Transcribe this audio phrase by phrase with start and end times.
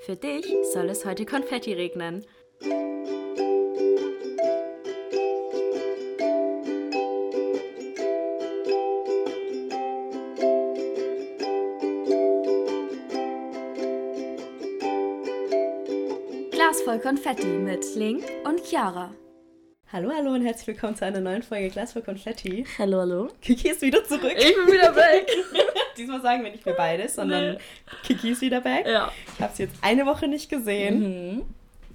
[0.00, 2.24] Für dich soll es heute Konfetti regnen.
[16.50, 19.12] Glas voll Konfetti mit Link und Chiara.
[19.92, 22.64] Hallo, hallo und herzlich willkommen zu einer neuen Folge Glas voll Konfetti.
[22.78, 23.28] Hallo, hallo.
[23.42, 24.32] Kiki ist wieder zurück.
[24.36, 25.26] Ich bin wieder weg.
[25.96, 27.58] Diesmal sagen wir nicht mehr beides, sondern Nee.
[28.04, 28.86] Kiki ist wieder back.
[28.86, 29.10] Ja.
[29.40, 31.00] Ich habe sie jetzt eine Woche nicht gesehen.
[31.36, 31.42] Mhm.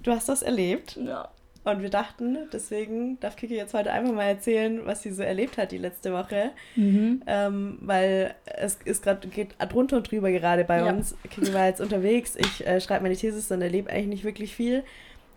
[0.02, 0.96] Du hast das erlebt.
[0.96, 1.28] Ja.
[1.64, 5.58] Und wir dachten, deswegen darf Kiki jetzt heute einfach mal erzählen, was sie so erlebt
[5.58, 6.50] hat die letzte Woche.
[6.76, 7.22] Mhm.
[7.26, 10.90] Ähm, weil es ist gerade geht drunter und drüber gerade bei Ja.
[10.92, 11.16] uns.
[11.28, 12.36] Kiki war jetzt unterwegs.
[12.36, 14.84] Ich äh, schreibe meine Thesis und erlebe eigentlich nicht wirklich viel.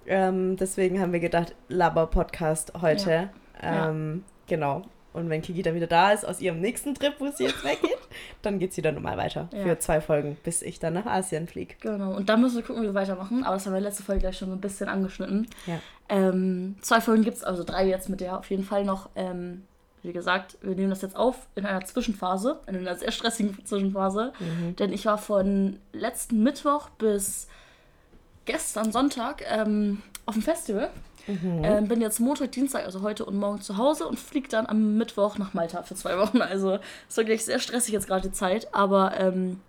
[0.06, 3.30] Ähm, deswegen haben wir gedacht, Laber-Podcast heute.
[3.64, 3.90] Ja.
[3.90, 4.84] Ähm, Genau.
[5.12, 7.98] Und wenn Kiki dann wieder da ist aus ihrem nächsten Trip, wo sie jetzt weggeht,
[8.42, 9.50] dann geht sie dann normal weiter.
[9.52, 9.64] Ja.
[9.64, 11.76] Für zwei Folgen, bis ich dann nach Asien fliege.
[11.80, 12.16] Genau.
[12.16, 13.44] Und dann müssen wir gucken, wie wir weitermachen.
[13.44, 15.48] Aber das haben wir letzte Folge gleich schon so ein bisschen angeschnitten.
[15.66, 15.80] Ja.
[16.10, 19.10] Ähm, zwei Folgen gibt es, also drei jetzt mit der auf jeden Fall noch.
[19.16, 19.64] Ähm,
[20.04, 24.32] wie gesagt, wir nehmen das jetzt auf in einer Zwischenphase, in einer sehr stressigen Zwischenphase.
[24.80, 27.50] Denn ich war von letzten Mittwoch bis
[28.46, 30.90] gestern Sonntag ähm, auf dem Festival.
[31.28, 34.98] Ähm, bin jetzt Montag, Dienstag, also heute und morgen zu Hause und fliege dann am
[34.98, 36.42] Mittwoch nach Malta für zwei Wochen.
[36.42, 39.60] Also ist wirklich sehr stressig jetzt gerade die Zeit, aber ähm,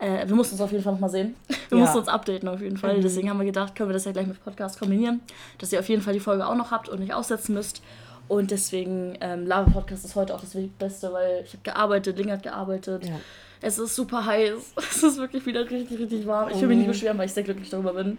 [0.00, 1.36] äh, wir mussten uns auf jeden Fall nochmal sehen.
[1.68, 1.84] Wir Ja.
[1.84, 3.00] mussten uns updaten auf jeden Fall.
[3.00, 5.20] Deswegen haben wir gedacht, können wir das ja gleich mit Podcast kombinieren,
[5.58, 7.82] dass ihr auf jeden Fall die Folge auch noch habt und nicht aussetzen müsst.
[8.28, 12.30] Und deswegen, ähm, Lava Podcast ist heute auch das Beste, weil ich habe gearbeitet, Ling
[12.30, 13.06] hat gearbeitet.
[13.06, 13.14] Ja.
[13.62, 14.52] Es ist super heiß.
[14.76, 16.50] Es ist wirklich wieder richtig, richtig warm.
[16.50, 18.18] Ich will mich nicht beschweren, weil ich sehr glücklich darüber bin.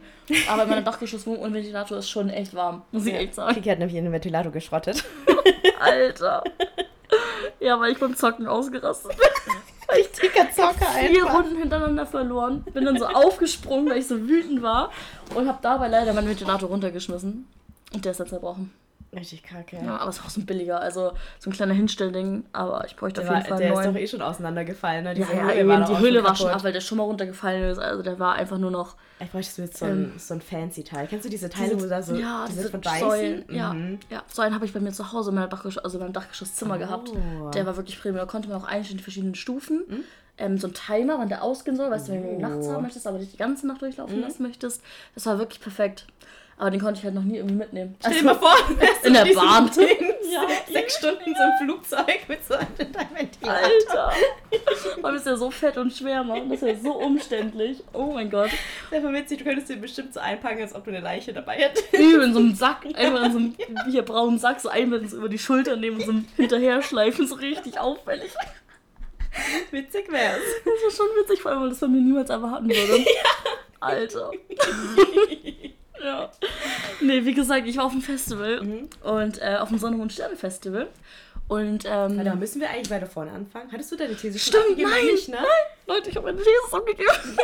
[0.50, 3.20] Aber mein Dachgeschosswohnung und Ventilator ist schon echt warm, muss ich Ja.
[3.20, 3.54] echt sagen.
[3.54, 5.04] Kiki hat nämlich ihren Ventilator geschrottet.
[5.80, 6.44] Alter.
[7.60, 9.28] Ja, weil ich beim Zocken ausgerastet bin.
[10.22, 12.64] Dicker Zocker vier Runden hintereinander verloren.
[12.74, 14.92] Bin dann so aufgesprungen, weil ich so wütend war.
[15.36, 17.48] Und habe dabei leider meinen Ventilator runtergeschmissen.
[17.94, 18.72] Und der ist dann zerbrochen.
[19.16, 19.78] Richtig kacke.
[19.84, 22.46] Ja, aber es war auch so ein billiger, also so ein kleiner Hinstellding.
[22.52, 23.94] Aber ich bräuchte Der, auf war, jeden Fall der einen ist neuen.
[23.96, 25.04] doch eh schon auseinandergefallen.
[25.04, 25.10] Ne?
[25.12, 27.04] ja, Diese ja, Höhle eben, war die Höhle war schon ab, weil der schon mal
[27.04, 27.78] runtergefallen ist.
[27.80, 31.08] Also der war einfach nur noch Ich bräuchte jetzt so ein, so ein fancy Teil.
[31.08, 32.82] Kennst du diese Teile, wo da so ja, diese diese von?
[32.84, 33.46] Säulen.
[33.50, 34.00] Ja, Mhm.
[34.10, 36.78] ja, Säulen habe ich bei mir zu Hause in meinem Dachgeschoss, also in meinem Dachgeschosszimmer
[36.78, 37.10] gehabt.
[37.12, 37.50] Oh.
[37.52, 38.18] Der war wirklich Premium.
[38.20, 39.84] Da konnte man auch einstellen, die verschiedenen Stufen.
[40.40, 42.74] Ähm, so ein Timer, wann der ausgehen soll, weißt du, wenn du ihn nachts Oh.
[42.74, 44.82] haben möchtest, aber nicht die ganze Nacht durchlaufen lassen möchtest.
[45.14, 46.08] Das war wirklich perfekt.
[46.58, 47.96] Aber den konnte ich halt noch nie irgendwie mitnehmen.
[48.00, 49.70] Stell dir mal vor, wärst in der Bahn.
[50.32, 50.48] Ja.
[50.72, 53.54] sechs Stunden in so einem Flugzeug mit so einem Ventilator.
[53.54, 54.12] Alter!
[55.02, 56.50] Man ist ja so fett und schwer, Mann.
[56.50, 57.84] Das ist ja so umständlich.
[57.92, 58.52] Oh mein Gott.
[58.92, 61.56] Das ist witzig, du könntest dir bestimmt so einpacken, als ob du eine Leiche dabei
[61.56, 61.92] hättest.
[61.94, 63.56] Übel in so einem Sack, einfach in so einem
[63.90, 67.36] hier braunen Sack, so einbinden, so über die Schulter nehmen und so hinterher schleifen, so
[67.36, 68.32] richtig auffällig.
[69.72, 70.40] Witzig wär's.
[70.64, 73.06] Das war schon witzig, vor allem, weil das von mir niemals erwarten würde.
[73.80, 74.32] Alter.
[76.04, 76.32] ja.
[77.02, 80.88] Nee, wie gesagt, ich war auf dem Festival und äh, auf dem Sonne- und Sterne-Festival.
[81.48, 83.72] Und ähm, Warte, müssen wir eigentlich weiter vorne anfangen?
[83.72, 85.38] Hattest du deine These schon Stimmt, nein, Nicht, ne?
[85.88, 87.38] Leute, ich habe meine These abgegeben.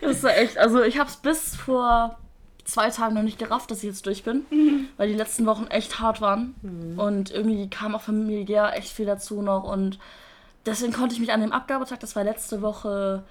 [0.00, 2.18] Das war echt, also ich habe es bis vor
[2.64, 4.46] zwei Tagen noch nicht gerafft, dass ich jetzt durch bin,
[4.96, 6.54] weil die letzten Wochen echt hart waren
[6.96, 9.98] und irgendwie kam auch familiär echt viel dazu noch und
[10.64, 13.24] deswegen konnte ich mich an dem Abgabetag, das war letzte Woche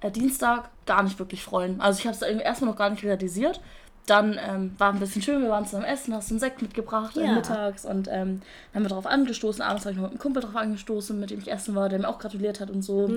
[0.00, 1.80] äh, Dienstag, gar nicht wirklich freuen.
[1.80, 3.60] Also ich habe es irgendwie erstmal noch gar nicht realisiert.
[4.06, 7.24] Dann ähm, war ein bisschen schön, wir waren zusammen essen, hast einen Sekt mitgebracht äh,
[7.26, 7.32] Ja.
[7.32, 8.40] mittags und ähm,
[8.72, 9.60] dann haben wir darauf angestoßen.
[9.62, 11.98] Abends habe ich noch mit einem Kumpel drauf angestoßen, mit dem ich essen war, der
[11.98, 13.10] mir auch gratuliert hat und so.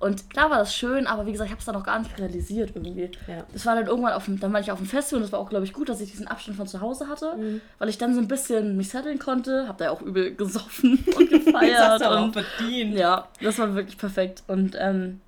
[0.00, 2.18] Und klar war das schön, aber wie gesagt, ich habe es dann noch gar nicht
[2.18, 3.10] realisiert irgendwie.
[3.26, 3.44] Ja.
[3.54, 5.40] Das war dann irgendwann auf dem, dann war ich auf dem Festival und das war
[5.40, 7.38] auch, glaube ich, gut, dass ich diesen Abstand von zu Hause hatte,
[7.78, 11.02] weil ich dann so ein bisschen mich setteln konnte, habe da ja auch übel gesoffen
[11.16, 11.78] und Das gefeiert.
[11.78, 12.92] hast du aber auch und verdient.
[12.94, 14.42] ja, das war wirklich perfekt.
[14.46, 15.22] Und ähm,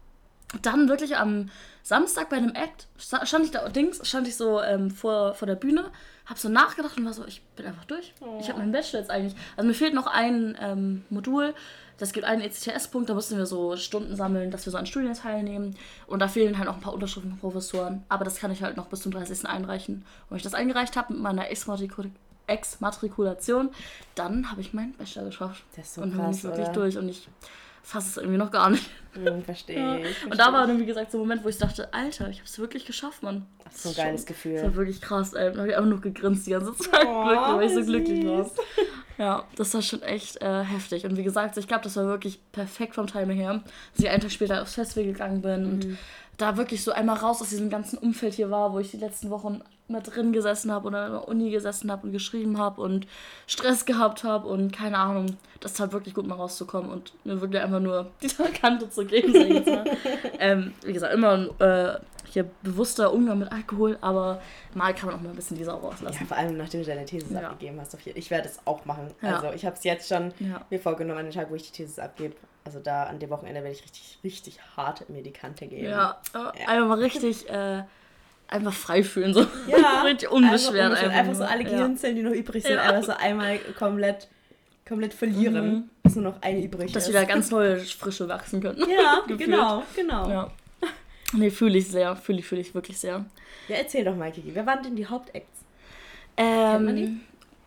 [0.63, 1.51] dann wirklich am
[1.83, 5.47] Samstag bei einem Act sta- stand ich da Dings, stand ich so ähm, vor, vor
[5.47, 5.91] der Bühne,
[6.25, 8.13] hab so nachgedacht und war so, ich bin einfach durch.
[8.41, 9.35] Ich habe meinen Bachelor jetzt eigentlich.
[9.57, 11.55] Also mir fehlt noch ein ähm, Modul.
[11.99, 15.15] Das gibt einen ECTS-Punkt, da mussten wir so Stunden sammeln, dass wir so an Studien
[15.15, 15.77] teilnehmen.
[16.07, 18.05] Und da fehlen halt noch ein paar Unterschriften von Professoren.
[18.11, 19.47] Aber das kann ich halt noch bis zum 30.
[19.49, 19.95] einreichen.
[19.97, 22.11] Und wenn ich das eingereicht habe mit meiner Exmatrikul
[22.49, 23.71] Exmatrikulation,
[24.15, 25.65] dann habe ich meinen Bachelor geschafft.
[25.75, 26.73] Das ist so und dann bin krass, ich wirklich oder?
[26.75, 26.99] durch.
[26.99, 27.29] Und ich
[27.87, 28.89] fasse es irgendwie noch gar nicht.
[29.15, 30.25] Hm, verstehe ich.
[30.31, 32.47] Und da war dann, wie gesagt, so ein Moment, wo ich dachte, Alter, ich habe
[32.47, 33.47] es wirklich geschafft, Mann.
[33.65, 34.55] Ach, so ein Das geiles schon- Gefühl.
[34.55, 35.53] Das war wirklich krass, ey.
[35.53, 38.27] Da habe ich einfach nur gegrinst die ganze Zeit, Oh, glücklich, weil ich so glücklich
[38.27, 38.51] war.
[39.19, 41.05] Ja, das war schon echt äh, heftig.
[41.05, 43.63] Und wie gesagt, ich glaube, das war wirklich perfekt vom Timing her,
[43.95, 45.71] dass ich einen Tag später aufs Festival gegangen bin mhm.
[45.71, 45.99] und
[46.37, 49.31] da wirklich so einmal raus aus diesem ganzen Umfeld hier war, wo ich die letzten
[49.31, 53.07] Wochen mit drin gesessen habe oder in der Uni gesessen habe und geschrieben habe und
[53.47, 55.37] Stress gehabt habe und keine Ahnung.
[55.61, 59.33] Das tat wirklich gut, mal rauszukommen und mir wirklich einfach nur die Kante zu geben,
[59.33, 59.85] sag ich jetzt mal.
[60.39, 61.99] ähm, wie gesagt, immer äh,
[62.37, 64.43] hier bewusster Umgang mit Alkohol, aber
[64.75, 66.19] mal kann man auch mal ein bisschen die Sau rauslassen.
[66.21, 67.49] Ja, vor allem nachdem du deine Thesis ja.
[67.49, 67.97] abgegeben hast.
[68.15, 69.11] Ich werde es auch machen.
[69.23, 69.37] Ja.
[69.37, 70.35] Also ich habe es jetzt schon
[70.69, 72.37] mir vorgenommen, an den Tag, wo ich die Thesis abgebe.
[72.63, 75.89] Also da an dem Wochenende werde ich richtig, richtig hart mir die Kante geben.
[75.89, 76.53] Ja, ja.
[76.67, 77.49] einfach mal richtig...
[77.49, 77.85] Äh,
[78.49, 80.93] einfach frei fühlen, so ja, richtig unbeschwert.
[80.93, 84.29] Einfach, einfach, einfach so alle Gehirnzellen, die noch übrig sind, einfach so einmal komplett,
[84.87, 85.91] komplett verlieren, mhm.
[86.03, 87.15] bis nur noch eine übrig Dass ist.
[87.15, 88.85] Dass wieder ganz neue Frische wachsen können.
[88.89, 90.29] Ja, genau, genau.
[90.29, 90.53] Ja.
[91.33, 93.25] Nee, fühle ich sehr, fühle ich, fühle ich wirklich sehr.
[93.69, 95.65] Ja, erzähl doch mal, Kiki, wer waren denn die Hauptacts?
[96.37, 97.21] Ähm,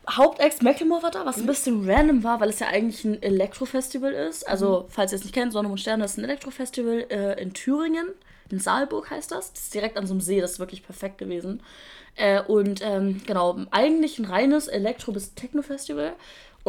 [0.10, 1.44] Hauptex Macklemore war da, was mhm.
[1.44, 4.48] ein bisschen random war, weil es ja eigentlich ein Elektrofestival ist.
[4.48, 4.92] Also, mhm.
[4.92, 8.08] falls ihr es nicht kennt, Sonne und Sterne ist ein Elektrofestival äh, in Thüringen.
[8.50, 9.54] In Saalburg heißt das.
[9.54, 11.62] Das ist direkt an so einem See, das ist wirklich perfekt gewesen.
[12.16, 16.14] Äh, und ähm, genau, eigentlich ein reines Elektro- bis Techno-Festival.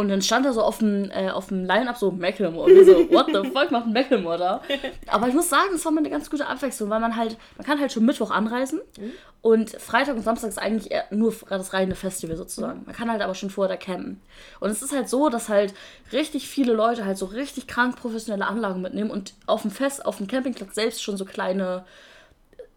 [0.00, 2.70] Und dann stand da so auf dem, äh, auf dem Line-Up so Macklemore.
[2.70, 4.62] Und wir so, what the fuck macht Macklemore da?
[5.06, 7.67] Aber ich muss sagen, es war mal eine ganz gute Abwechslung, weil man halt, man
[7.67, 9.12] kann halt schon Mittwoch anreisen mhm.
[9.43, 12.81] und Freitag und Samstag ist eigentlich nur das reine Festival sozusagen.
[12.81, 12.87] Mhm.
[12.87, 14.23] Man kann halt aber schon vorher da campen.
[14.58, 15.75] Und es ist halt so, dass halt
[16.12, 20.17] richtig viele Leute halt so richtig krank professionelle Anlagen mitnehmen und auf dem Fest, auf
[20.17, 21.85] dem Campingplatz selbst schon so kleine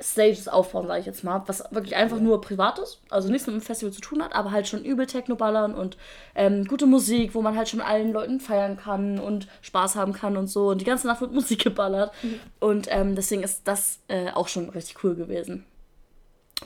[0.02, 3.56] Stages aufbauen, sage ich jetzt mal, was wirklich einfach nur privat ist, also nichts mit
[3.56, 5.98] dem Festival zu tun hat, aber halt schon übel Techno ballern und
[6.36, 10.36] ähm, gute Musik, wo man halt schon allen Leuten feiern kann und Spaß haben kann
[10.36, 12.40] und so und die ganze Nacht wird Musik geballert mhm.
[12.60, 15.66] und ähm, deswegen ist das äh, auch schon richtig cool gewesen.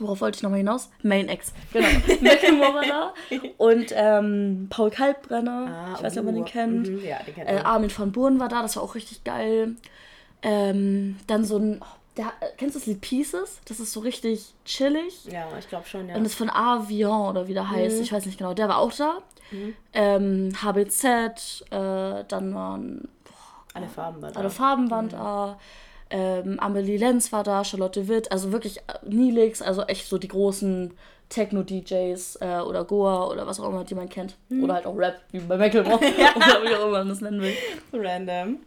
[0.00, 0.90] Worauf wollte ich nochmal hinaus?
[1.02, 1.52] Main X.
[1.72, 1.88] Genau.
[2.20, 3.14] Macklemore war da.
[3.56, 5.66] Und ähm, Paul Kaltbrenner.
[5.68, 6.88] Ah, ich weiß nicht, ob man den uh, kennt.
[6.88, 9.74] Mhm, ja, den kennt äh, Armin van Buren war da, das war auch richtig geil.
[10.42, 13.60] Ähm, dann so ein, oh, der, kennst du das Lied Pieces?
[13.66, 15.24] Das ist so richtig chillig.
[15.26, 16.16] Ja, ich glaube schon, ja.
[16.16, 17.96] Und das ist von Avion oder wie der heißt.
[17.96, 18.02] Mhm.
[18.02, 18.54] Ich weiß nicht genau.
[18.54, 19.18] Der war auch da.
[19.52, 19.74] Mhm.
[19.94, 23.08] Ähm, HBZ, äh, dann waren.
[23.24, 24.40] Boah, alle Farben waren da.
[24.40, 25.10] Alle Farben waren mhm.
[25.10, 25.58] da.
[26.10, 30.28] Ähm, Amelie Lenz war da, Charlotte Witt, also wirklich äh, Nilix, also echt so die
[30.28, 30.94] großen
[31.28, 34.36] Techno-DJs äh, oder Goa oder was auch immer, die man kennt.
[34.48, 34.64] Mhm.
[34.64, 36.00] Oder halt auch Rap, wie bei Macklemore.
[36.18, 36.30] ja.
[36.36, 37.54] oder wie auch immer man das nennen will.
[37.92, 38.58] Random.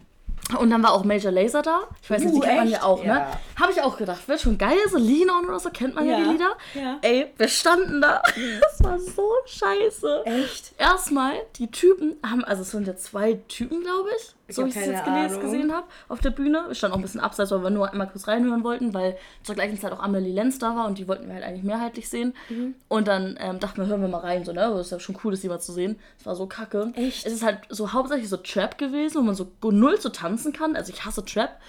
[0.60, 1.82] Und dann war auch Major Laser da.
[2.02, 3.08] Ich weiß nicht, uh, die kennt man ja auch, ne?
[3.08, 3.20] ja.
[3.20, 3.28] ne?
[3.60, 4.78] Habe ich auch gedacht, wird schon geil.
[4.90, 6.58] So Linon oder so kennt man ja, ja die Lieder.
[6.74, 6.98] Ja.
[7.02, 8.22] Ey, wir standen da.
[8.62, 10.24] Das war so scheiße.
[10.26, 10.74] Echt?
[10.78, 14.76] Erstmal, die Typen haben, also es sind ja zwei Typen, glaube ich so wie ich
[14.76, 16.64] es jetzt gelesen, gesehen habe auf der Bühne.
[16.68, 19.56] Wir standen auch ein bisschen abseits, weil wir nur einmal kurz reinhören wollten, weil zur
[19.56, 22.34] gleichen Zeit auch Amelie Lenz da war und die wollten wir halt eigentlich mehrheitlich sehen.
[22.50, 22.76] Mhm.
[22.88, 24.62] Und dann ähm, dachten wir, hören wir mal rein, so, ne?
[24.62, 25.98] Das ist ja schon cool, das mal zu sehen.
[26.20, 26.92] Es war so kacke.
[26.96, 27.26] Echt?
[27.26, 30.76] Es ist halt so hauptsächlich so Trap gewesen, wo man so null zu tanzen kann.
[30.76, 31.60] Also ich hasse Trap.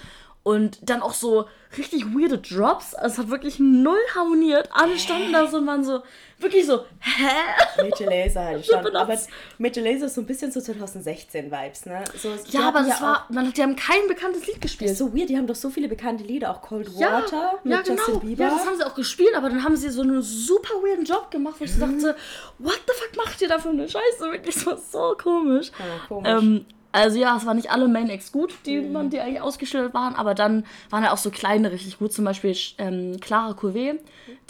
[0.44, 1.46] Und dann auch so
[1.78, 2.94] richtig weirde Drops.
[2.94, 4.68] Also es hat wirklich null harmoniert.
[4.72, 6.02] Alle standen da so und waren so,
[6.38, 7.30] wirklich so, hä?
[7.78, 8.96] Major Laser halt schon.
[8.96, 9.18] Aber
[9.58, 12.04] Major Laser ist so ein bisschen so 2016-Vibes, ne?
[12.16, 14.90] So, ja, aber das war, man, die haben kein bekanntes Lied gespielt.
[14.90, 17.58] Das ist so weird, die haben doch so viele bekannte Lieder, auch Cold Water ja,
[17.62, 17.98] mit ja, genau.
[17.98, 18.44] Justin Bieber.
[18.44, 21.30] Ja, das haben sie auch gespielt, aber dann haben sie so einen super weirden Job
[21.30, 21.80] gemacht, wo ich mhm.
[21.80, 22.16] dachte,
[22.58, 24.30] what the fuck macht ihr da für eine Scheiße?
[24.32, 25.70] Wirklich, das war so komisch.
[25.78, 26.28] Ja, komisch.
[26.28, 28.92] Ähm, also ja, es waren nicht alle Main Acts gut, die, mhm.
[28.92, 32.12] man, die eigentlich ausgestellt waren, aber dann waren ja auch so kleine richtig gut.
[32.12, 34.00] Zum Beispiel ähm, Clara Couvet,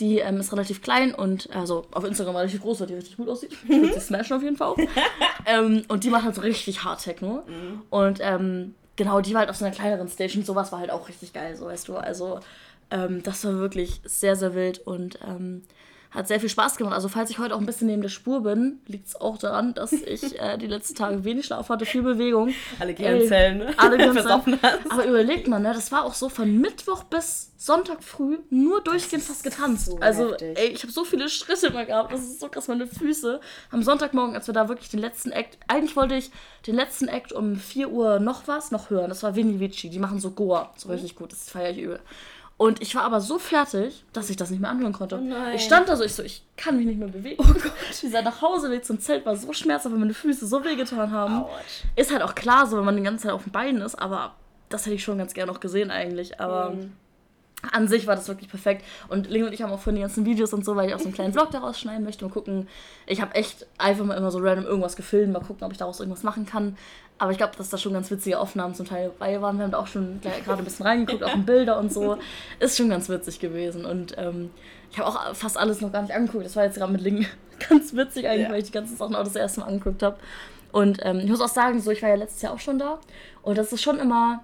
[0.01, 3.29] die ähm, ist relativ klein und also auf Instagram relativ groß, weil die richtig gut
[3.29, 3.57] aussieht.
[3.69, 4.79] Würde sie smashen auf jeden Fall auch.
[5.47, 7.45] ähm, und die macht halt so richtig Hard Techno.
[7.47, 7.83] Mhm.
[7.91, 10.45] Und ähm, genau, die war halt auf so einer kleineren Station.
[10.45, 11.97] Sowas war halt auch richtig geil, so weißt du.
[11.97, 12.41] Also
[12.91, 15.63] ähm, das war wirklich sehr, sehr wild und ähm,
[16.13, 16.95] hat sehr viel Spaß gemacht.
[16.95, 19.75] Also falls ich heute auch ein bisschen neben der Spur bin, liegt es auch daran,
[19.75, 22.55] dass ich äh, die letzten Tage wenig Schlaf hatte, viel Bewegung.
[22.79, 23.75] Alle Gehirnzellen, ne?
[23.77, 24.59] Alle Gehirnzellen.
[24.91, 29.25] Aber überlegt man, ne, das war auch so von Mittwoch bis Sonntag früh nur durchgehend
[29.25, 29.87] fast getanzt.
[29.87, 32.87] So also ey, ich habe so viele Schritte immer gehabt, das ist so krass, meine
[32.87, 33.41] Füße.
[33.71, 36.31] Am Sonntagmorgen, als wir da wirklich den letzten Act, eigentlich wollte ich
[36.67, 39.09] den letzten Act um 4 Uhr noch was, noch hören.
[39.09, 42.01] Das war Vinny Vici, die machen so Goa, so richtig gut, das feiere ich übel.
[42.57, 45.21] Und ich war aber so fertig, dass ich das nicht mehr anhören konnte.
[45.21, 47.43] Oh ich stand da so, ich so, ich kann mich nicht mehr bewegen.
[47.43, 47.73] Oh Gott.
[48.03, 51.43] Dieser Nachhauseweg zum Zelt war so schmerzhaft, weil meine Füße so wehgetan haben.
[51.43, 51.51] Ouch.
[51.97, 54.35] Ist halt auch klar so, wenn man die ganze Zeit auf den Beinen ist, aber
[54.69, 56.41] das hätte ich schon ganz gerne noch gesehen eigentlich.
[56.41, 56.93] Aber mm.
[57.71, 58.85] An sich war das wirklich perfekt.
[59.09, 60.99] Und Ling und ich haben auch vorhin die ganzen Videos und so, weil ich auch
[60.99, 62.25] so einen kleinen Vlog daraus schneiden möchte.
[62.25, 62.69] Mal gucken.
[63.07, 65.33] Ich habe echt einfach mal immer so random irgendwas gefilmt.
[65.33, 66.77] Mal gucken, ob ich daraus irgendwas machen kann.
[67.19, 69.57] Aber ich glaube, dass da schon ganz witzige Aufnahmen zum Teil bei waren.
[69.57, 72.19] Wir haben da auch schon gerade ein bisschen reingeguckt, auch in Bilder und so.
[72.59, 73.85] Ist schon ganz witzig gewesen.
[73.85, 74.51] Und ähm,
[74.91, 76.45] ich habe auch fast alles noch gar nicht angeguckt.
[76.45, 77.27] Das war jetzt gerade mit Ling
[77.69, 78.51] ganz witzig eigentlich, ja.
[78.51, 80.17] weil ich die ganzen Sachen auch das erste Mal angeguckt habe.
[80.73, 82.99] Und ähm, ich muss auch sagen, so ich war ja letztes Jahr auch schon da.
[83.43, 84.43] Und das ist schon immer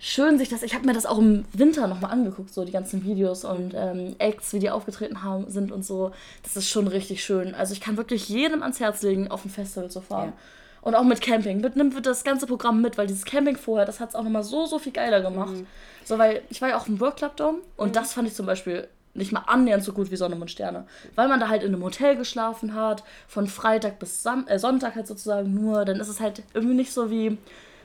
[0.00, 0.62] schön, sich das.
[0.62, 4.16] Ich habe mir das auch im Winter nochmal angeguckt, so die ganzen Videos und ähm,
[4.18, 6.10] Acts, wie die aufgetreten haben, sind und so.
[6.42, 7.54] Das ist schon richtig schön.
[7.54, 10.32] Also ich kann wirklich jedem ans Herz legen, auf ein Festival zu fahren.
[10.34, 10.42] Ja.
[10.82, 11.60] Und auch mit Camping.
[11.60, 14.42] Mit, nimmt das ganze Programm mit, weil dieses Camping vorher, das hat es auch nochmal
[14.42, 15.52] so, so viel geiler gemacht.
[15.52, 15.66] Mhm.
[16.04, 17.92] So, weil ich war ja auch im World Club Dome und mhm.
[17.92, 20.86] das fand ich zum Beispiel nicht mal annähernd so gut wie Sonne und Sterne.
[21.14, 24.94] Weil man da halt in einem Hotel geschlafen hat, von Freitag bis Sam äh, Sonntag
[24.94, 25.84] halt sozusagen nur.
[25.84, 27.36] Dann ist es halt irgendwie nicht so wie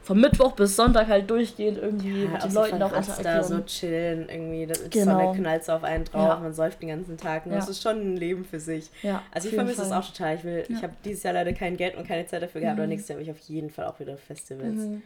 [0.06, 2.92] vom Mittwoch bis Sonntag halt durchgehend irgendwie ja, mit den Leuten auch
[3.24, 4.68] da so chillen irgendwie.
[4.68, 5.20] Das, genau.
[5.20, 6.40] Sonne knallt so auf einen drauf, ja.
[6.40, 7.48] man säuft den ganzen Tag.
[7.48, 7.58] Und ja.
[7.58, 8.92] das ist schon ein Leben für sich.
[9.02, 10.36] Ja, also ich vermisse es auch total.
[10.36, 12.84] Ich, will, ich habe dieses Jahr leider kein Geld und keine Zeit dafür gehabt, mhm.
[12.84, 14.76] aber nächstes Jahr will ich auf jeden Fall auch wieder Festivals.
[14.76, 15.02] Mhm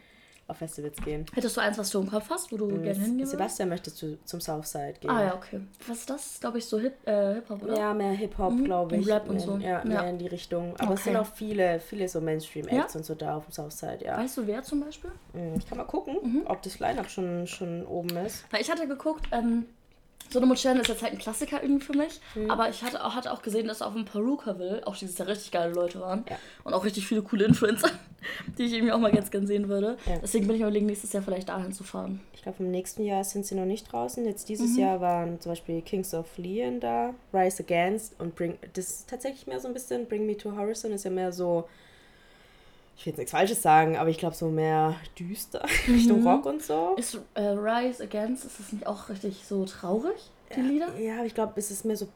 [0.50, 1.26] auf Festivals gehen.
[1.32, 2.82] Hättest du eins, was du im Kopf hast, wo du mhm.
[2.82, 5.10] gerne hingehen Sebastian möchte zu, zum Southside gehen.
[5.10, 5.60] Ah ja, okay.
[5.86, 6.40] Was ist das?
[6.40, 7.78] Glaube ich so Hip, äh, Hip-Hop, oder?
[7.78, 8.64] Ja, mehr Hip-Hop, mhm.
[8.64, 9.06] glaube ich.
[9.06, 9.56] Und Rap und so.
[9.56, 10.74] Ja, mehr in die Richtung.
[10.76, 10.94] Aber okay.
[10.94, 12.98] es sind auch viele, viele so Mainstream-Acts ja?
[12.98, 14.18] und so da auf dem Southside, ja.
[14.18, 15.10] Weißt du, wer zum Beispiel?
[15.32, 16.42] Mhm, ich kann mal gucken, mhm.
[16.46, 18.44] ob das Line-Up schon, schon oben ist.
[18.50, 19.66] Weil ich hatte geguckt, ähm,
[20.32, 22.20] Sonne und Sterne ist jetzt halt ein Klassiker irgendwie für mich.
[22.34, 22.50] Mhm.
[22.50, 25.50] Aber ich hatte auch, hatte auch gesehen, dass auf dem Perukaville auch dieses Jahr richtig
[25.50, 26.24] geile Leute waren.
[26.28, 26.36] Ja.
[26.64, 27.90] Und auch richtig viele coole Influencer,
[28.58, 29.96] die ich irgendwie auch mal ganz gern sehen würde.
[30.06, 30.18] Ja.
[30.22, 32.20] Deswegen bin ich überlegen, nächstes Jahr vielleicht dahin zu fahren.
[32.34, 34.24] Ich glaube, im nächsten Jahr sind sie noch nicht draußen.
[34.24, 34.78] Jetzt dieses mhm.
[34.78, 38.58] Jahr waren zum Beispiel Kings of Leon da, Rise Against und Bring.
[38.74, 41.68] Das ist tatsächlich mehr so ein bisschen Bring Me to Horizon, ist ja mehr so
[43.00, 45.94] ich will jetzt nichts Falsches sagen, aber ich glaube so mehr düster mhm.
[45.94, 46.96] Richtung Rock und so.
[46.98, 50.94] Ist äh, Rise Against, ist das nicht auch richtig so traurig, die Lieder?
[50.98, 52.08] Ja, aber ich glaube, es ist mehr so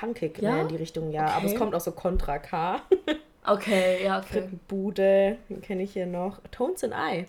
[0.00, 0.62] punkig ja?
[0.62, 1.24] in die Richtung, ja.
[1.24, 1.32] Okay.
[1.36, 2.80] Aber es kommt auch so Contra K.
[3.46, 4.48] okay, ja, okay.
[4.68, 6.40] Bude, den kenne ich hier noch.
[6.50, 7.26] Tones and I.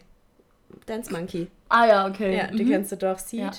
[0.86, 1.48] Dance Monkey.
[1.68, 2.38] Ah ja, okay.
[2.38, 2.70] Ja, die mhm.
[2.70, 3.20] kennst du doch.
[3.20, 3.40] Seed.
[3.42, 3.52] Ja.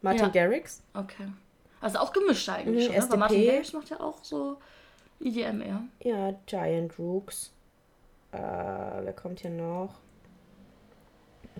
[0.00, 0.28] Martin ja.
[0.28, 0.82] Garrix.
[0.94, 1.26] Okay.
[1.82, 3.16] Also auch gemischt eigentlich mhm, schon, ne?
[3.18, 4.56] Martin Garrix macht ja auch so
[5.20, 5.82] EDM eher.
[6.02, 7.52] Ja, Giant Rooks.
[8.36, 9.94] Äh, wer kommt hier noch?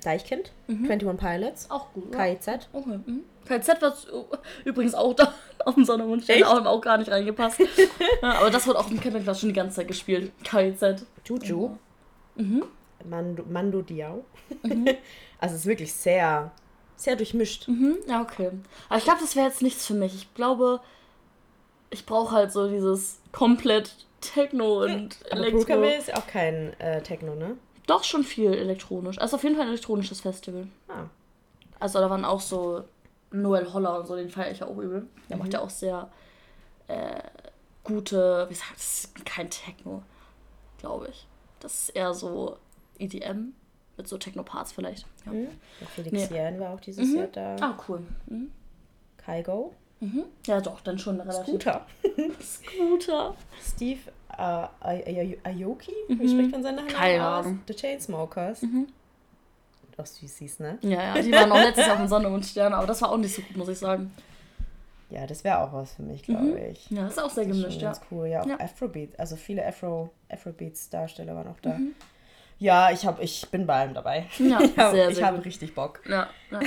[0.02, 0.90] Deichkind, mhm.
[0.90, 1.70] 21 Pilots.
[1.70, 2.12] Auch gut.
[2.12, 2.68] KIZ.
[2.72, 3.00] Okay.
[3.06, 3.24] Mhm.
[3.46, 4.06] KIZ wird
[4.64, 5.32] übrigens auch da
[5.64, 7.60] auf dem Sonne und Sterne auch, auch gar nicht reingepasst.
[8.22, 10.32] ja, aber das wird auch im Campingplatz schon die ganze Zeit gespielt.
[10.44, 11.06] KIZ.
[11.24, 11.76] Juju.
[12.34, 12.64] Mhm.
[13.04, 14.24] Mando, Mando Diao.
[14.62, 14.86] Mhm.
[15.38, 16.50] also es ist wirklich sehr,
[16.96, 17.66] sehr durchmischt.
[17.68, 17.96] Mhm.
[18.06, 18.50] Ja, okay.
[18.88, 20.14] Aber ich glaube, das wäre jetzt nichts für mich.
[20.14, 20.80] Ich glaube,
[21.90, 23.94] ich brauche halt so dieses komplett
[24.32, 25.74] Techno und Aber Elektro.
[25.74, 27.56] Aber ist auch kein äh, Techno, ne?
[27.86, 29.18] Doch schon viel elektronisch.
[29.18, 30.66] Also auf jeden Fall ein elektronisches Festival.
[30.88, 31.04] Ah.
[31.78, 32.84] Also da waren auch so
[33.30, 35.06] Noel Holler und so, den feiere ich ja auch übel.
[35.28, 35.42] Der mhm.
[35.42, 36.10] macht ja auch sehr
[36.88, 37.22] äh,
[37.84, 40.02] gute, wie sagt das ist kein Techno,
[40.78, 41.26] glaube ich.
[41.60, 42.56] Das ist eher so
[42.98, 43.52] EDM
[43.96, 45.06] mit so Techno-Parts vielleicht.
[45.24, 45.32] Ja.
[45.32, 45.48] Mhm.
[45.94, 46.36] Felix nee.
[46.36, 47.16] Jähn war auch dieses mhm.
[47.16, 47.56] Jahr da.
[47.60, 48.02] Ah, cool.
[48.26, 48.50] Mhm.
[49.16, 49.74] Kaigo.
[50.06, 50.24] Mhm.
[50.46, 51.46] Ja, doch, dann schon relativ.
[51.46, 51.86] Scooter.
[52.40, 53.34] Scooter.
[53.62, 54.00] Steve
[54.32, 55.92] uh, Aoki?
[56.08, 56.20] Mhm.
[56.20, 57.46] Wie spricht man seinen Namen Keine aus?
[57.66, 58.62] The Chainsmokers.
[58.62, 58.86] Mhm.
[59.96, 60.78] Doch süß hieß, ne?
[60.82, 63.16] Ja, ja, die waren auch letztes Jahr von Sonne und Sterne, aber das war auch
[63.16, 64.12] nicht so gut, muss ich sagen.
[65.08, 66.56] Ja, das wäre auch was für mich, glaube mhm.
[66.56, 66.90] ich.
[66.90, 67.92] Ja, das ist auch sehr gemischt, ja.
[67.92, 68.42] Ganz cool, ja.
[68.42, 68.60] Auch ja.
[68.60, 71.78] Afrobeat, also viele Afro, Afrobeats-Darsteller waren auch da.
[71.78, 71.94] Mhm.
[72.58, 74.26] Ja, ich, hab, ich bin bei allem dabei.
[74.38, 76.00] Ja, ich hab, sehr, sehr Ich habe richtig Bock.
[76.08, 76.60] Ja, ja.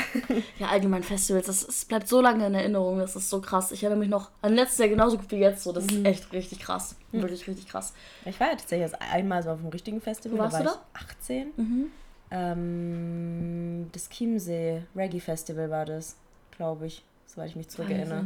[0.60, 3.72] ja, allgemein Festivals, das, das bleibt so lange in Erinnerung, das ist so krass.
[3.72, 5.72] Ich erinnere mich noch an letztes Jahr genauso gut wie jetzt, so.
[5.72, 5.98] das mhm.
[5.98, 6.96] ist echt richtig krass.
[7.12, 7.24] Mhm.
[7.24, 7.94] Wirklich richtig krass.
[8.26, 10.38] Ich war ja tatsächlich erst einmal so auf einem richtigen Festival.
[10.38, 11.00] Wo warst da war du da?
[11.12, 11.48] 18.
[11.58, 11.92] Mhm.
[12.32, 16.18] Ähm, das Chiemsee Reggae Festival war das,
[16.56, 18.26] glaube ich, soweit ich mich zurückerinnere.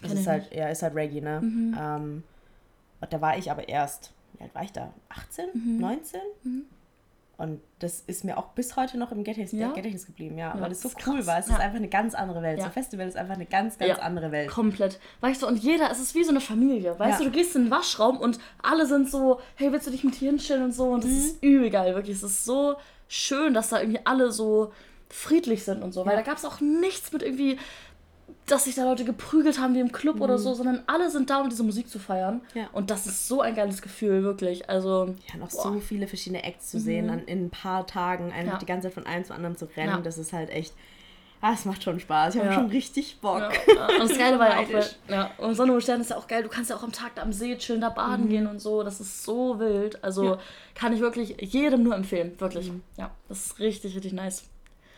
[0.00, 1.40] Das ist halt, ja, ist halt Reggae, ne?
[1.40, 1.78] Mhm.
[1.80, 2.22] Ähm,
[3.08, 4.92] da war ich aber erst wie alt war ich da?
[5.08, 5.46] 18?
[5.54, 5.78] Mhm.
[5.78, 6.20] 19?
[6.42, 6.64] Mhm.
[7.38, 9.72] Und das ist mir auch bis heute noch im Gedächtnis, ja?
[9.72, 11.26] Gedächtnis geblieben, ja, ja, weil es so cool krass.
[11.26, 11.38] war.
[11.40, 11.54] Es ja.
[11.54, 12.58] ist einfach eine ganz andere Welt.
[12.58, 12.66] Ja.
[12.66, 14.48] So Festival ist einfach eine ganz, ganz andere Welt.
[14.48, 15.00] Komplett.
[15.20, 16.96] Weißt du, und jeder, es ist wie so eine Familie.
[16.98, 20.04] Weißt du, du gehst in den Waschraum und alle sind so, hey, willst du dich
[20.04, 20.90] mit hier hinstellen und so.
[20.90, 21.16] Und das mhm.
[21.16, 22.16] ist übel geil, wirklich.
[22.16, 22.76] Es ist so
[23.08, 24.72] schön, dass da irgendwie alle so
[25.08, 26.06] friedlich sind und so.
[26.06, 27.58] Weil da gab es auch nichts mit irgendwie
[28.46, 30.22] dass sich da Leute geprügelt haben wie im Club mhm.
[30.22, 32.40] oder so, sondern alle sind da, um diese Musik zu feiern.
[32.54, 32.68] Ja.
[32.72, 34.68] Und das ist so ein geiles Gefühl, wirklich.
[34.68, 35.62] Also, ja, noch boah.
[35.62, 37.12] so viele verschiedene Acts zu sehen, mhm.
[37.12, 38.58] an, in ein paar Tagen einfach ja.
[38.58, 40.00] die ganze Zeit von einem zu anderen zu rennen, ja.
[40.00, 40.74] das ist halt echt.
[41.44, 42.36] Ah, es macht schon Spaß.
[42.36, 43.42] Ich habe schon richtig Bock.
[43.66, 46.28] Und das Geile war ja auch, weil, ja, und Sonne und Sterne ist ja auch
[46.28, 46.44] geil.
[46.44, 48.28] Du kannst ja auch am Tag am See chillen, da baden mhm.
[48.28, 48.84] gehen und so.
[48.84, 50.04] Das ist so wild.
[50.04, 50.38] Also
[50.76, 52.38] kann ich wirklich jedem nur empfehlen.
[52.38, 52.70] Wirklich.
[52.70, 52.84] Mhm.
[52.96, 54.44] Ja, das ist richtig, richtig nice.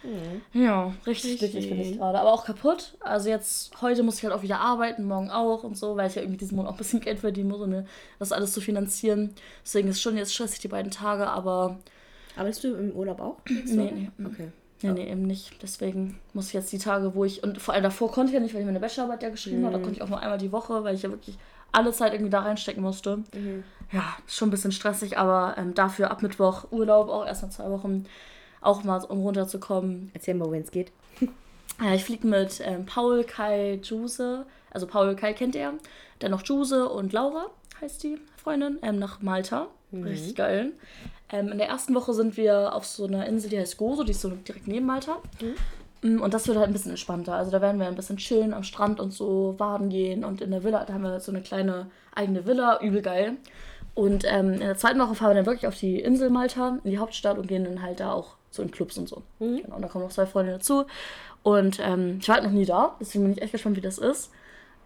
[0.04, 0.62] Mhm.
[0.62, 2.18] Ja, richtig glücklich bin ich gerade.
[2.18, 2.96] Aber auch kaputt.
[3.00, 6.14] Also jetzt, heute muss ich halt auch wieder arbeiten, morgen auch und so, weil ich
[6.14, 7.84] ja irgendwie diesen Monat auch ein bisschen Geld verdienen muss, um
[8.18, 9.34] das alles zu finanzieren.
[9.64, 11.78] Deswegen ist schon jetzt stressig die beiden Tage, aber.
[12.36, 13.36] Arbeitest du im Urlaub auch?
[13.48, 14.10] Nee, nee.
[14.24, 14.48] Okay.
[14.82, 15.62] Nee, nee, eben nicht.
[15.62, 17.42] Deswegen muss ich jetzt die Tage, wo ich.
[17.42, 19.66] Und vor allem davor konnte ich ja nicht, weil ich meine Bachelorarbeit ja geschrieben mhm.
[19.66, 19.76] habe.
[19.76, 21.38] Da konnte ich auch nur einmal die Woche, weil ich ja wirklich
[21.72, 23.18] alle Zeit irgendwie da reinstecken musste.
[23.34, 23.64] Mhm.
[23.92, 27.50] Ja, ist schon ein bisschen stressig, aber ähm, dafür ab Mittwoch Urlaub, auch erst mal
[27.50, 28.06] zwei Wochen,
[28.64, 30.10] auch mal um runterzukommen.
[30.14, 30.92] Erzähl mal, wohin es geht.
[31.82, 34.46] Ja, ich fliege mit ähm, Paul, Kai, Juse.
[34.70, 35.72] Also Paul, Kai kennt er.
[36.20, 37.46] Dann noch Juse und Laura
[37.80, 39.66] heißt die Freundin, ähm, nach Malta.
[39.90, 40.04] Mhm.
[40.04, 40.72] Richtig geil.
[41.30, 44.12] Ähm, in der ersten Woche sind wir auf so einer Insel, die heißt Gozo, die
[44.12, 45.16] ist so direkt neben Malta.
[45.40, 46.16] Mhm.
[46.16, 47.34] Mm, und das wird halt ein bisschen entspannter.
[47.34, 50.24] Also da werden wir ein bisschen chillen am Strand und so baden gehen.
[50.24, 53.36] Und in der Villa, da haben wir so eine kleine eigene Villa, übel geil.
[53.94, 56.90] Und ähm, in der zweiten Woche fahren wir dann wirklich auf die Insel Malta, in
[56.90, 59.22] die Hauptstadt und gehen dann halt da auch so in Clubs und so.
[59.38, 59.62] Mhm.
[59.62, 60.84] Genau, und da kommen noch zwei Freunde dazu.
[61.42, 63.98] Und ähm, ich war halt noch nie da, deswegen bin ich echt gespannt, wie das
[63.98, 64.30] ist.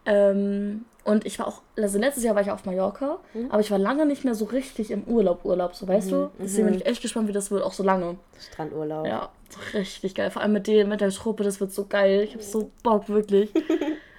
[0.05, 3.51] Ähm, und ich war auch, also letztes Jahr war ich auf Mallorca, mhm.
[3.51, 6.13] aber ich war lange nicht mehr so richtig im Urlaub, Urlaub, so weißt mhm.
[6.13, 6.31] du?
[6.39, 6.81] Deswegen bin mhm.
[6.81, 8.17] ich echt gespannt, wie das wird, auch so lange.
[8.39, 9.07] Strandurlaub.
[9.07, 9.31] Ja,
[9.75, 10.31] richtig geil.
[10.31, 12.23] Vor allem mit dem, mit der Truppe, das wird so geil.
[12.25, 13.51] Ich hab so Bock, wirklich.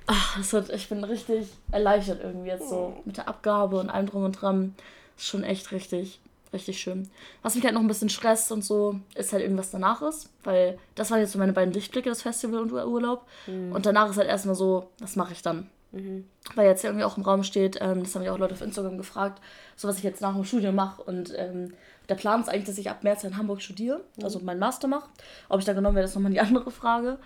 [0.07, 4.07] Ach, das wird, ich bin richtig erleichtert irgendwie jetzt so mit der Abgabe und allem
[4.07, 4.75] drum und dran.
[5.15, 6.21] Das ist schon echt richtig,
[6.53, 7.09] richtig schön.
[7.41, 10.77] Was mich halt noch ein bisschen stresst und so, ist halt irgendwas danach ist, weil
[10.95, 13.25] das waren jetzt so meine beiden Lichtblicke, das Festival und Urlaub.
[13.47, 13.71] Mhm.
[13.71, 15.69] Und danach ist halt erstmal so, was mache ich dann?
[15.91, 16.25] Mhm.
[16.55, 18.97] Weil jetzt irgendwie auch im Raum steht, ähm, das haben mich auch Leute auf Instagram
[18.97, 19.41] gefragt,
[19.75, 21.01] so was ich jetzt nach dem Studium mache.
[21.01, 21.73] Und ähm,
[22.09, 24.23] der Plan ist eigentlich, dass ich ab März in Hamburg studiere, mhm.
[24.23, 25.09] also meinen Master mache.
[25.47, 27.19] Ob ich da genommen werde, ist nochmal die andere Frage.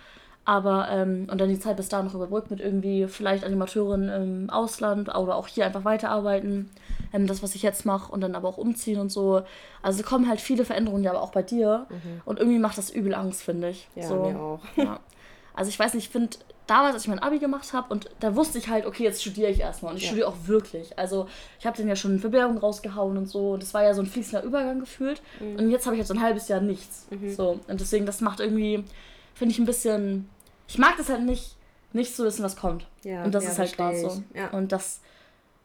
[0.45, 4.49] Aber, ähm, und dann die Zeit bis dahin noch überbrückt mit irgendwie vielleicht Animateurin im
[4.49, 6.69] Ausland oder auch hier einfach weiterarbeiten.
[7.13, 9.43] Ähm, das, was ich jetzt mache und dann aber auch umziehen und so.
[9.81, 11.85] Also kommen halt viele Veränderungen ja aber auch bei dir.
[11.89, 12.21] Mhm.
[12.25, 13.87] Und irgendwie macht das übel Angst, finde ich.
[13.95, 14.15] Ja, so.
[14.15, 14.59] mir auch.
[14.75, 14.99] Ja.
[15.53, 16.35] Also ich weiß nicht, ich finde,
[16.67, 19.51] damals, als ich mein Abi gemacht habe, und da wusste ich halt, okay, jetzt studiere
[19.51, 19.91] ich erstmal.
[19.91, 20.09] Und ich ja.
[20.09, 20.97] studiere auch wirklich.
[20.97, 21.27] Also
[21.59, 23.51] ich habe dann ja schon eine Bewerbung rausgehauen und so.
[23.51, 25.21] Und das war ja so ein fließender Übergang gefühlt.
[25.39, 25.57] Mhm.
[25.57, 27.07] Und jetzt habe ich jetzt so ein halbes Jahr nichts.
[27.11, 27.33] Mhm.
[27.33, 27.59] So.
[27.67, 28.83] Und deswegen, das macht irgendwie,
[29.33, 30.29] finde ich ein bisschen
[30.67, 31.55] ich mag das halt nicht,
[31.91, 32.87] nicht zu wissen, was kommt.
[33.03, 34.23] Ja, und das ja, ist halt gerade so.
[34.33, 34.49] Ja.
[34.49, 35.01] Und das,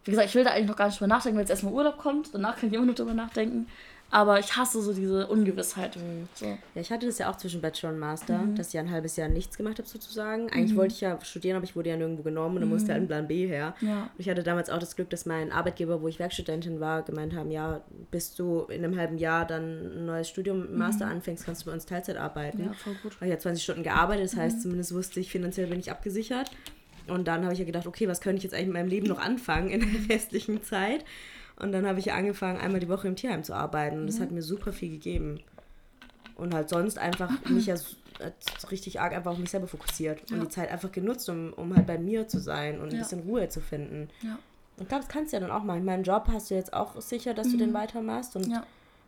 [0.05, 1.99] wie gesagt, ich will da eigentlich noch gar nicht drüber nachdenken, wenn jetzt erstmal Urlaub
[1.99, 2.35] kommt.
[2.35, 3.67] Danach kann ich immer noch drüber nachdenken.
[4.11, 5.97] Aber ich hasse so diese Ungewissheit.
[5.97, 6.29] Mhm.
[6.35, 6.47] So.
[6.47, 8.55] Ja, ich hatte das ja auch zwischen Bachelor und Master, mhm.
[8.55, 10.51] dass ich ja ein halbes Jahr nichts gemacht habe sozusagen.
[10.51, 10.77] Eigentlich mhm.
[10.77, 13.07] wollte ich ja studieren, aber ich wurde ja nirgendwo genommen und dann musste halt ein
[13.07, 13.75] Plan B her.
[13.83, 14.05] Ja.
[14.05, 17.35] Und ich hatte damals auch das Glück, dass mein Arbeitgeber, wo ich Werkstudentin war, gemeint
[17.35, 21.13] haben, ja, bis du in einem halben Jahr dann ein neues Studium im Master mhm.
[21.13, 22.65] anfängst, kannst du bei uns Teilzeit arbeiten.
[22.65, 23.21] Ja, voll gut.
[23.21, 24.63] Weil ich habe 20 Stunden gearbeitet, das heißt, mhm.
[24.63, 26.51] zumindest wusste ich, finanziell bin ich abgesichert.
[27.09, 29.07] Und dann habe ich ja gedacht, okay, was könnte ich jetzt eigentlich in meinem Leben
[29.07, 31.05] noch anfangen in der restlichen Zeit?
[31.59, 34.01] Und dann habe ich angefangen, einmal die Woche im Tierheim zu arbeiten.
[34.01, 35.41] Und das hat mir super viel gegeben.
[36.37, 37.75] Und halt sonst einfach mich ja
[38.21, 38.31] äh,
[38.71, 40.31] richtig arg einfach auf mich selber fokussiert.
[40.31, 40.37] Ja.
[40.37, 43.21] Und die Zeit einfach genutzt, um, um halt bei mir zu sein und ein bisschen
[43.21, 44.09] Ruhe zu finden.
[44.23, 44.39] Ja.
[44.77, 45.85] Und ich glaube, das kannst du ja dann auch machen.
[45.85, 47.53] Meinen Job hast du jetzt auch sicher, dass mhm.
[47.53, 48.37] du den weitermachst.
[48.37, 48.65] Und ja.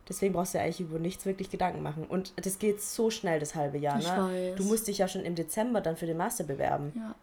[0.09, 2.03] deswegen brauchst du ja eigentlich über nichts wirklich Gedanken machen.
[2.03, 3.97] Und das geht so schnell, das halbe Jahr.
[3.97, 4.17] Ich ne?
[4.17, 4.55] Weiß.
[4.57, 6.91] Du musst dich ja schon im Dezember dann für den Master bewerben.
[6.95, 7.15] Ja.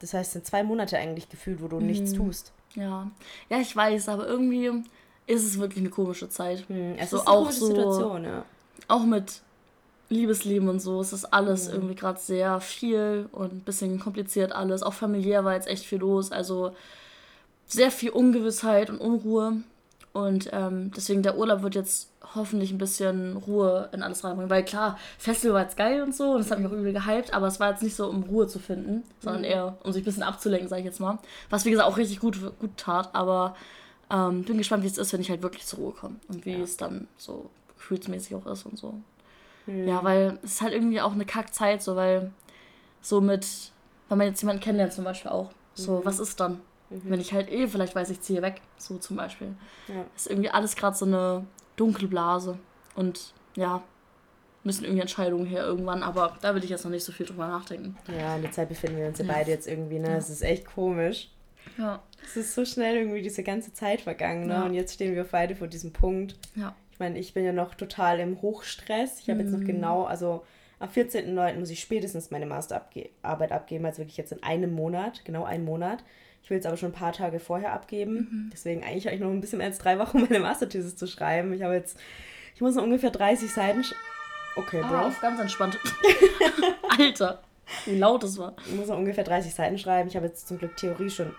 [0.00, 1.86] Das heißt, es sind zwei Monate eigentlich gefühlt, wo du mhm.
[1.86, 2.52] nichts tust.
[2.74, 3.10] Ja.
[3.48, 4.84] Ja, ich weiß, aber irgendwie
[5.26, 6.68] ist es wirklich eine komische Zeit.
[6.68, 8.44] Hm, es so ist eine auch so, Situation, ja.
[8.88, 9.42] Auch mit
[10.10, 11.74] Liebesleben und so, es ist alles mhm.
[11.74, 14.82] irgendwie gerade sehr viel und ein bisschen kompliziert alles.
[14.82, 16.32] Auch familiär war jetzt echt viel los.
[16.32, 16.74] Also
[17.66, 19.58] sehr viel Ungewissheit und Unruhe.
[20.12, 24.50] Und ähm, deswegen der Urlaub wird jetzt hoffentlich ein bisschen Ruhe in alles reinbringen.
[24.50, 27.32] Weil klar, Festival war jetzt geil und so und das hat mich auch übel gehypt,
[27.32, 29.48] aber es war jetzt nicht so, um Ruhe zu finden, sondern mhm.
[29.48, 31.18] eher, um sich ein bisschen abzulenken, sag ich jetzt mal.
[31.50, 33.54] Was wie gesagt auch richtig gut, gut tat, aber
[34.10, 36.52] ähm, bin gespannt, wie es ist, wenn ich halt wirklich zur Ruhe komme und wie
[36.52, 36.60] ja.
[36.60, 38.94] es dann so gefühlsmäßig auch ist und so.
[39.66, 39.88] Mhm.
[39.88, 42.30] Ja, weil es ist halt irgendwie auch eine Kackzeit, so weil
[43.00, 43.46] so mit,
[44.08, 46.04] wenn man jetzt jemanden kennenlernt zum Beispiel auch, so, mhm.
[46.04, 46.60] was ist dann?
[46.90, 47.02] Mhm.
[47.04, 49.54] Wenn ich halt eh vielleicht weiß, ich ziehe weg, so zum Beispiel.
[49.88, 50.04] Ja.
[50.16, 51.46] Ist irgendwie alles gerade so eine
[51.76, 52.58] dunkle Blase.
[52.94, 53.82] Und ja,
[54.64, 57.46] müssen irgendwie Entscheidungen her irgendwann, aber da will ich jetzt noch nicht so viel drüber
[57.46, 57.96] nachdenken.
[58.18, 60.16] Ja, in der Zeit befinden wir uns ja beide jetzt irgendwie, ne?
[60.16, 60.34] Es ja.
[60.34, 61.30] ist echt komisch.
[61.76, 62.02] Ja.
[62.24, 64.54] Es ist so schnell irgendwie diese ganze Zeit vergangen, ne?
[64.54, 64.64] Ja.
[64.64, 66.36] Und jetzt stehen wir beide vor diesem Punkt.
[66.54, 66.74] Ja.
[66.92, 69.20] Ich meine, ich bin ja noch total im Hochstress.
[69.20, 69.46] Ich habe mhm.
[69.46, 69.66] jetzt noch mhm.
[69.66, 70.44] genau, also
[70.80, 71.58] am 14.09.
[71.58, 76.04] muss ich spätestens meine Masterarbeit abgeben, also wirklich jetzt in einem Monat, genau einen Monat.
[76.48, 78.14] Ich will es aber schon ein paar Tage vorher abgeben.
[78.14, 78.50] Mhm.
[78.50, 81.52] Deswegen eigentlich habe ich noch ein bisschen mehr als drei Wochen, meine Masterthesis zu schreiben.
[81.52, 81.98] Ich habe jetzt,
[82.54, 83.84] ich muss noch ungefähr 30 Seiten.
[84.56, 84.94] Okay, Bro.
[84.94, 85.78] Ah, auf ganz entspannt.
[86.98, 87.42] Alter,
[87.84, 88.56] wie laut es war.
[88.66, 90.08] Ich muss noch ungefähr 30 Seiten schreiben.
[90.08, 91.34] Ich habe jetzt zum Glück Theorie schon.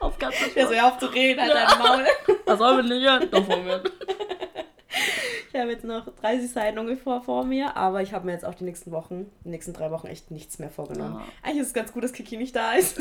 [0.00, 0.70] auf ganz entspannt.
[0.72, 1.66] Ja, so auf zu reden, halt ja.
[1.66, 2.06] dein Maul.
[2.46, 3.30] Was soll wir nicht hören?
[3.30, 3.82] Doch, von mir.
[5.58, 8.44] Ich Ich habe jetzt noch 30 Seiten ungefähr vor mir, aber ich habe mir jetzt
[8.44, 11.16] auch die nächsten Wochen, die nächsten drei Wochen echt nichts mehr vorgenommen.
[11.16, 11.24] Ja.
[11.42, 12.96] Eigentlich ist es ganz gut, dass Kiki nicht da ist.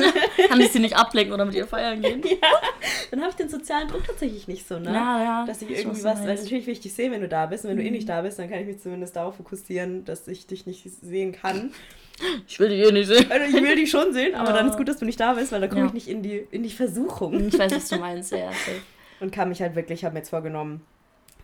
[0.49, 2.23] Kann ich sie nicht ablenken oder mit ihr feiern gehen?
[2.25, 2.49] ja,
[3.11, 4.91] dann habe ich den sozialen Druck tatsächlich nicht so, ne?
[4.91, 5.45] Ja, ja.
[5.45, 7.69] Dass ich irgendwie was, weil natürlich will ich dich sehen, wenn du da bist und
[7.69, 7.81] wenn mhm.
[7.81, 10.65] du eh nicht da bist, dann kann ich mich zumindest darauf fokussieren, dass ich dich
[10.65, 11.71] nicht sehen kann.
[12.47, 13.29] Ich will dich eh nicht sehen.
[13.29, 14.55] Also ich will dich schon sehen, aber ja.
[14.55, 15.87] dann ist gut, dass du nicht da bist, weil dann komme ja.
[15.89, 17.49] ich nicht in die, in die Versuchung.
[17.49, 18.49] Ich weiß, was du meinst, ja.
[19.19, 20.81] Und kann mich halt wirklich, habe mir jetzt vorgenommen,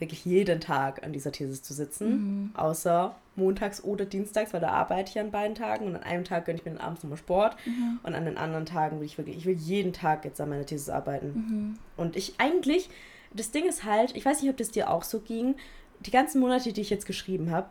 [0.04, 2.52] wirklich jeden Tag an dieser These zu sitzen, mhm.
[2.56, 6.46] außer montags oder dienstags, weil da arbeite ich an beiden Tagen und an einem Tag
[6.46, 8.00] gönne ich mir dann abends nochmal Sport mhm.
[8.04, 10.66] und an den anderen Tagen will ich wirklich, ich will jeden Tag jetzt an meiner
[10.66, 11.28] These arbeiten.
[11.28, 11.80] Mhm.
[11.98, 12.90] Und ich eigentlich,
[13.34, 15.56] das Ding ist halt, ich weiß nicht, ob das dir auch so ging,
[16.02, 17.68] die ganzen Monate, die ich jetzt geschrieben habe,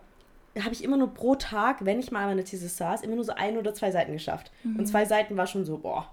[0.59, 3.25] habe ich immer nur pro Tag, wenn ich mal an meiner Thesis saß, immer nur
[3.25, 4.51] so ein oder zwei Seiten geschafft.
[4.64, 4.81] Mhm.
[4.81, 6.11] Und zwei Seiten war schon so, boah,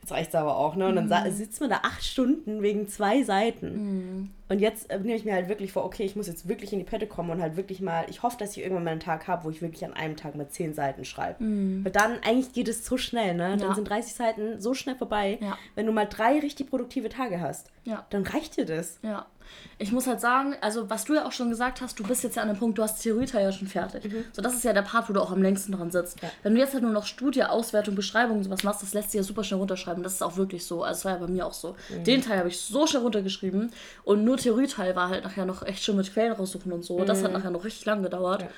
[0.00, 0.88] jetzt reicht es aber auch, ne?
[0.88, 1.30] Und dann mhm.
[1.32, 4.32] sitzt man da acht Stunden wegen zwei Seiten.
[4.52, 6.78] Und jetzt äh, nehme ich mir halt wirklich vor, okay, ich muss jetzt wirklich in
[6.78, 9.26] die Pette kommen und halt wirklich mal, ich hoffe, dass ich irgendwann mal einen Tag
[9.26, 11.42] habe, wo ich wirklich an einem Tag mal zehn Seiten schreibe.
[11.42, 11.82] Mhm.
[11.86, 13.56] Weil dann, eigentlich geht es so schnell, ne?
[13.56, 13.74] Dann ja.
[13.74, 15.38] sind 30 Seiten so schnell vorbei.
[15.40, 15.56] Ja.
[15.74, 18.04] Wenn du mal drei richtig produktive Tage hast, ja.
[18.10, 18.98] dann reicht dir das.
[19.02, 19.26] Ja
[19.78, 22.36] ich muss halt sagen, also was du ja auch schon gesagt hast, du bist jetzt
[22.36, 24.04] ja an dem Punkt, du hast Theorieteil ja schon fertig.
[24.04, 24.24] Mhm.
[24.32, 26.22] So, das ist ja der Part, wo du auch am längsten dran sitzt.
[26.22, 26.30] Ja.
[26.42, 29.18] Wenn du jetzt halt nur noch Studie, Auswertung, Beschreibung und sowas machst, das lässt sich
[29.18, 30.02] ja super schnell runterschreiben.
[30.02, 30.82] Das ist auch wirklich so.
[30.82, 31.74] Also das war ja bei mir auch so.
[31.88, 32.04] Mhm.
[32.04, 33.72] Den Teil habe ich so schnell runtergeschrieben
[34.04, 36.98] und nur Theorieteil war halt nachher noch echt schon mit Quellen raussuchen und so.
[36.98, 37.06] Mhm.
[37.06, 38.42] Das hat nachher noch richtig lang gedauert.
[38.42, 38.48] Ja.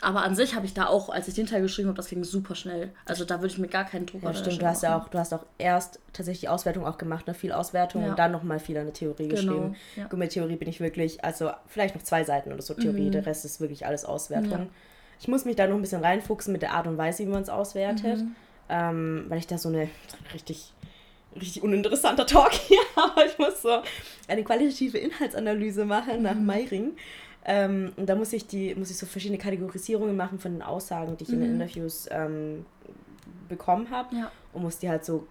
[0.00, 2.24] Aber an sich habe ich da auch, als ich den Teil geschrieben habe, das ging
[2.24, 2.90] super schnell.
[3.06, 4.60] Also da würde ich mir gar keinen Druck Ja, stimmt.
[4.60, 7.34] Du hast ja auch, du hast auch erst tatsächlich die Auswertung auch gemacht, ne?
[7.34, 8.10] viel Auswertung ja.
[8.10, 9.34] und dann nochmal viel an der Theorie genau.
[9.34, 9.76] geschrieben.
[9.96, 10.06] Ja.
[10.08, 13.12] Gut, mit Theorie bin ich wirklich, also vielleicht noch zwei Seiten oder so Theorie, mhm.
[13.12, 14.50] der Rest ist wirklich alles Auswertung.
[14.50, 14.66] Ja.
[15.20, 17.42] Ich muss mich da noch ein bisschen reinfuchsen mit der Art und Weise, wie man
[17.42, 18.34] es auswertet, mhm.
[18.68, 19.88] ähm, weil ich da so eine
[20.34, 20.74] richtig
[21.36, 23.82] richtig uninteressanter Talk hier, aber ich muss so
[24.28, 26.46] eine qualitative Inhaltsanalyse machen nach mhm.
[26.46, 26.92] Meiring.
[27.44, 31.16] Ähm, und da muss ich die, muss ich so verschiedene Kategorisierungen machen von den Aussagen,
[31.16, 31.34] die ich mhm.
[31.34, 31.60] in den mhm.
[31.60, 32.64] Interviews ähm,
[33.48, 34.14] bekommen habe.
[34.16, 34.30] Ja.
[34.52, 35.26] Und muss die halt so,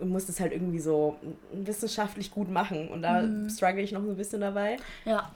[0.00, 1.16] muss das halt irgendwie so
[1.52, 2.88] wissenschaftlich gut machen.
[2.88, 3.48] Und da mhm.
[3.48, 4.76] struggle ich noch so ein bisschen dabei.
[5.04, 5.32] Ja.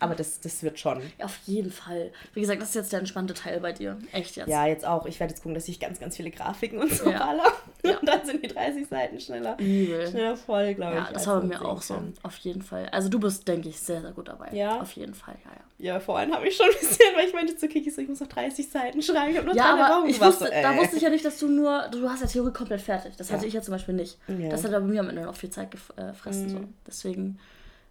[0.00, 1.00] Aber das, das wird schon.
[1.18, 2.12] Ja, auf jeden Fall.
[2.34, 3.98] Wie gesagt, das ist jetzt der entspannte Teil bei dir.
[4.12, 4.48] Echt jetzt.
[4.48, 5.06] Ja, jetzt auch.
[5.06, 7.18] Ich werde jetzt gucken, dass ich ganz, ganz viele Grafiken und so ja.
[7.18, 7.46] baller.
[7.84, 7.96] Ja.
[7.96, 11.06] Und dann sind die 30 Seiten schneller, schneller voll, glaube ja, ich.
[11.06, 12.02] Ja, das haben wir auch so.
[12.24, 12.88] Auf jeden Fall.
[12.90, 14.48] Also du bist, denke ich, sehr, sehr gut dabei.
[14.52, 14.80] Ja.
[14.80, 15.68] Auf jeden Fall, ja, ja.
[15.78, 18.18] Ja, vorhin habe ich schon ein bisschen, weil ich meinte zu Kiki so, ich muss
[18.18, 19.36] noch 30 Seiten schreiben.
[19.36, 21.88] Ich nur ja, aber ich wusste, so, da wusste ich ja nicht, dass du nur,
[21.92, 23.14] du hast ja Theorie komplett fertig.
[23.16, 24.18] Das hatte ich ja zum Beispiel nicht.
[24.26, 26.46] Das hat aber bei mir am Ende noch viel Zeit gefressen.
[26.46, 26.50] Mhm.
[26.50, 26.60] So.
[26.86, 27.38] Deswegen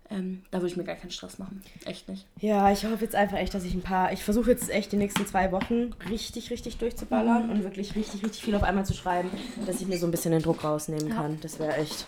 [0.10, 1.62] ähm, da würde ich mir gar keinen Stress machen.
[1.86, 2.26] Echt nicht.
[2.39, 4.13] Ja, ich hoffe jetzt einfach echt, dass ich ein paar.
[4.13, 7.52] Ich versuche jetzt echt die nächsten zwei Wochen richtig, richtig durchzuballern mhm.
[7.52, 9.30] und wirklich richtig, richtig viel auf einmal zu schreiben,
[9.65, 11.15] dass ich mir so ein bisschen den Druck rausnehmen ja.
[11.15, 11.39] kann.
[11.41, 12.08] Das wäre echt.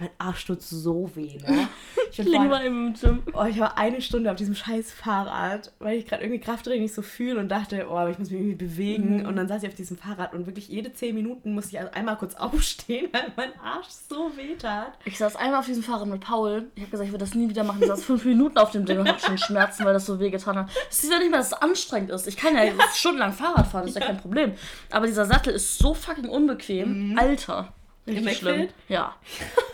[0.00, 1.68] Mein Arsch tut so weh, ne?
[2.12, 3.22] Ich bin vorhin, mal im Gym.
[3.34, 6.94] Oh, ich war eine Stunde auf diesem scheiß Fahrrad, weil ich gerade irgendwie Krafttraining nicht
[6.94, 9.20] so fühle und dachte, oh, ich muss mich irgendwie bewegen.
[9.20, 9.26] Mhm.
[9.26, 12.16] Und dann saß ich auf diesem Fahrrad und wirklich jede zehn Minuten musste ich einmal
[12.16, 14.98] kurz aufstehen, weil mein Arsch so weh tat.
[15.04, 16.66] Ich saß einmal auf diesem Fahrrad mit Paul.
[16.74, 17.78] Ich habe gesagt, ich würde das nie wieder machen.
[17.80, 20.30] Ich saß fünf Minuten auf dem Ding und hatte schon Schmerzen, weil das so weh
[20.30, 20.70] getan hat.
[20.90, 22.26] Es ist ja nicht mehr, dass es anstrengend ist.
[22.26, 22.72] Ich kann ja, ja.
[22.92, 24.00] stundenlang Fahrrad fahren, das ist ja.
[24.00, 24.54] ja kein Problem.
[24.90, 27.10] Aber dieser Sattel ist so fucking unbequem.
[27.10, 27.18] Mhm.
[27.18, 27.72] Alter.
[28.16, 28.68] Richtig schlimm.
[28.88, 29.16] Ja,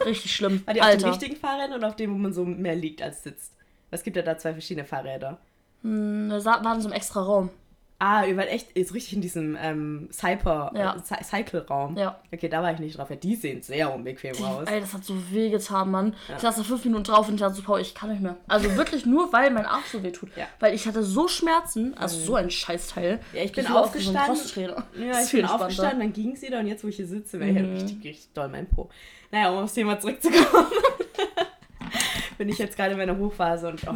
[0.05, 0.63] richtig schlimm.
[0.67, 3.23] War die auf dem richtigen Fahrrad oder auf dem, wo man so mehr liegt als
[3.23, 3.53] sitzt?
[3.91, 5.39] Es gibt ja da zwei verschiedene Fahrräder.
[5.83, 7.51] Hm, da war in so einem extra Raum.
[7.99, 10.97] Ah, ihr wart echt ist richtig in diesem ähm, Cyper, ja.
[10.97, 11.97] äh, Cycle-Raum.
[11.97, 12.21] Ja.
[12.31, 13.09] Okay, da war ich nicht drauf.
[13.09, 14.69] Ja, die sehen sehr unbequem die, aus.
[14.69, 16.15] Ey, das hat so weh getan, Mann.
[16.29, 16.37] Ja.
[16.37, 18.37] Ich saß da fünf Minuten drauf und ich dachte so, Paul, ich kann nicht mehr.
[18.49, 20.29] Also wirklich nur, weil mein Arsch so weh tut.
[20.37, 20.47] Ja.
[20.61, 22.25] Weil ich hatte so Schmerzen, also mhm.
[22.25, 23.19] so ein Scheißteil.
[23.33, 24.37] Ja, ich bin ich aufgestanden.
[24.37, 27.41] So ja, ich bin aufgestanden, dann ging es wieder und jetzt, wo ich hier sitze,
[27.41, 27.77] wäre mhm.
[27.77, 28.91] ich richtig, richtig doll mein Po.
[29.31, 30.67] Naja, um aufs Thema zurückzukommen.
[32.37, 33.95] bin ich jetzt gerade in meiner Hochphase und oh,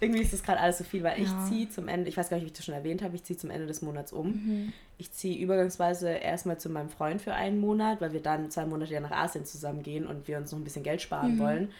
[0.00, 1.24] irgendwie ist das gerade alles so viel, weil ja.
[1.24, 3.22] ich ziehe zum Ende, ich weiß gar nicht, wie ich das schon erwähnt habe, ich
[3.22, 4.28] ziehe zum Ende des Monats um.
[4.28, 4.72] Mhm.
[4.98, 8.92] Ich ziehe übergangsweise erstmal zu meinem Freund für einen Monat, weil wir dann zwei Monate
[8.92, 11.38] ja nach Asien zusammen gehen und wir uns noch ein bisschen Geld sparen mhm.
[11.38, 11.72] wollen.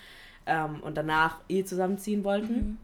[0.46, 2.78] Ähm, und danach eh zusammenziehen wollten, mhm.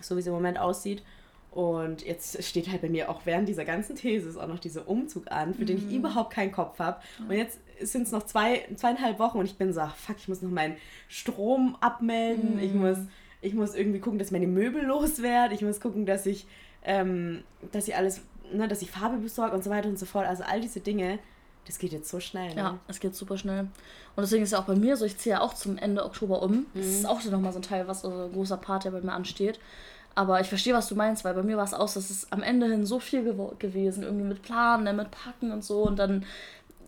[0.00, 1.02] so wie es im Moment aussieht.
[1.50, 5.30] Und jetzt steht halt bei mir auch während dieser ganzen These auch noch dieser Umzug
[5.30, 5.98] an, für den ich mhm.
[5.98, 7.00] überhaupt keinen Kopf habe.
[7.28, 10.42] Und jetzt sind es noch zwei, zweieinhalb Wochen und ich bin so, fuck, ich muss
[10.42, 10.76] noch meinen
[11.08, 12.80] Strom abmelden, ich mhm.
[12.80, 12.98] muss
[13.44, 16.46] ich muss irgendwie gucken, dass meine Möbel loswerden, ich muss gucken, dass ich,
[16.84, 20.26] ähm, dass ich alles, ne, dass ich Farbe besorge und so weiter und so fort.
[20.26, 21.18] Also all diese Dinge,
[21.66, 22.54] das geht jetzt so schnell.
[22.54, 22.60] Ne?
[22.60, 23.60] Ja, es geht super schnell.
[24.16, 26.42] Und deswegen ist ja auch bei mir so, ich ziehe ja auch zum Ende Oktober
[26.42, 26.52] um.
[26.52, 26.66] Mhm.
[26.74, 29.12] Das ist auch nochmal so ein Teil, was so ein großer Part, der bei mir
[29.12, 29.58] ansteht.
[30.14, 32.42] Aber ich verstehe, was du meinst, weil bei mir war es auch, dass es am
[32.42, 33.24] Ende hin so viel
[33.58, 36.24] gewesen, irgendwie mit Planen, ne, mit Packen und so und dann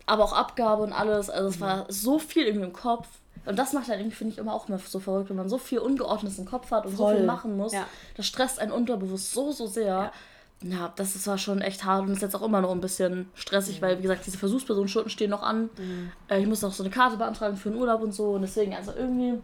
[0.05, 1.29] aber auch Abgabe und alles.
[1.29, 1.61] Also es mhm.
[1.61, 3.07] war so viel irgendwie im Kopf
[3.47, 5.57] Und das macht halt irgendwie, finde ich, immer auch immer so verrückt, wenn man so
[5.57, 7.13] viel Ungeordnetes im Kopf hat und Voll.
[7.13, 7.73] so viel machen muss.
[7.73, 7.85] Ja.
[8.15, 9.85] Das stresst einen unterbewusst so, so sehr.
[9.85, 10.11] Ja.
[10.63, 13.29] Ja, das ist war schon echt hart und ist jetzt auch immer noch ein bisschen
[13.35, 13.85] stressig, mhm.
[13.85, 15.69] weil, wie gesagt, diese Versuchspersonenstunden stehen noch an.
[15.77, 16.11] Mhm.
[16.27, 18.31] Äh, ich muss noch so eine Karte beantragen für einen Urlaub und so.
[18.31, 19.35] Und deswegen, also irgendwie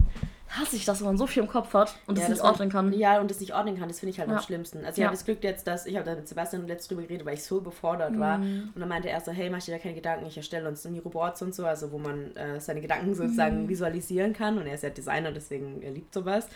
[0.59, 2.69] hasse ich das, wenn man so viel im Kopf hat und ja, das nicht ordnen
[2.69, 2.93] kann.
[2.93, 4.35] Ja, und das nicht ordnen kann, das finde ich halt ja.
[4.35, 4.79] am schlimmsten.
[4.79, 5.05] Also ich ja.
[5.05, 7.43] habe das Glück jetzt, dass ich habe da mit Sebastian letztes drüber geredet, weil ich
[7.43, 8.19] so überfordert mhm.
[8.19, 8.35] war.
[8.37, 11.41] Und dann meinte er so, hey, mach dir da keine Gedanken, ich erstelle uns Miro-Boards
[11.41, 13.69] und so, also wo man äh, seine Gedanken sozusagen mhm.
[13.69, 14.57] visualisieren kann.
[14.57, 16.47] Und er ist ja Designer, deswegen er liebt sowas.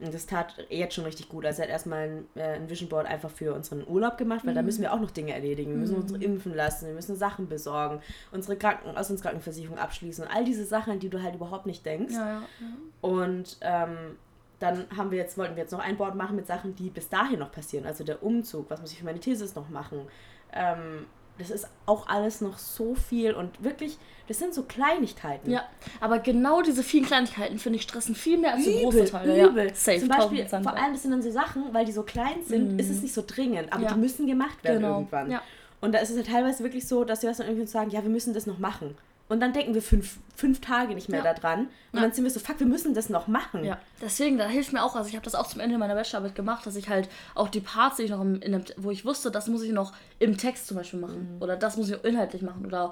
[0.00, 1.46] Und das tat jetzt schon richtig gut.
[1.46, 4.52] Also er hat erstmal ein, äh, ein Vision Board einfach für unseren Urlaub gemacht, weil
[4.52, 4.56] mhm.
[4.56, 5.70] da müssen wir auch noch Dinge erledigen.
[5.70, 6.22] Wir müssen uns mhm.
[6.22, 8.00] impfen lassen, wir müssen Sachen besorgen,
[8.32, 12.14] unsere Kranken Auslandskrankenversicherung abschließen und all diese Sachen, an die du halt überhaupt nicht denkst.
[13.00, 14.16] Und ähm,
[14.58, 17.08] dann haben wir jetzt, wollten wir jetzt noch ein Board machen mit Sachen, die bis
[17.08, 17.86] dahin noch passieren.
[17.86, 20.02] Also der Umzug, was muss ich für meine Thesis noch machen.
[20.52, 21.06] Ähm,
[21.38, 25.50] das ist auch alles noch so viel und wirklich, das sind so Kleinigkeiten.
[25.50, 25.64] Ja,
[26.00, 29.48] aber genau diese vielen Kleinigkeiten, finde ich, stressen viel mehr als die große Teile.
[29.48, 29.66] Übel.
[29.66, 32.42] Ja, safe, Zum Beispiel, vor allem, das sind dann so Sachen, weil die so klein
[32.46, 32.78] sind, mm.
[32.78, 33.92] ist es nicht so dringend, aber ja.
[33.92, 34.98] die müssen gemacht werden genau.
[34.98, 35.30] irgendwann.
[35.30, 35.42] Ja.
[35.80, 38.10] Und da ist es halt teilweise wirklich so, dass wir dann irgendwie sagen, ja, wir
[38.10, 38.96] müssen das noch machen.
[39.28, 41.32] Und dann denken wir fünf, fünf Tage nicht mehr ja.
[41.32, 41.60] daran.
[41.60, 42.00] Und ja.
[42.02, 43.64] dann sind wir so, fuck, wir müssen das noch machen.
[43.64, 46.34] Ja, deswegen, da hilft mir auch, also ich habe das auch zum Ende meiner Bachelorarbeit
[46.34, 49.04] gemacht, dass ich halt auch die Parts, die ich noch im, in dem, wo ich
[49.04, 51.36] wusste, das muss ich noch im Text zum Beispiel machen.
[51.36, 51.42] Mhm.
[51.42, 52.66] Oder das muss ich inhaltlich machen.
[52.66, 52.90] Oder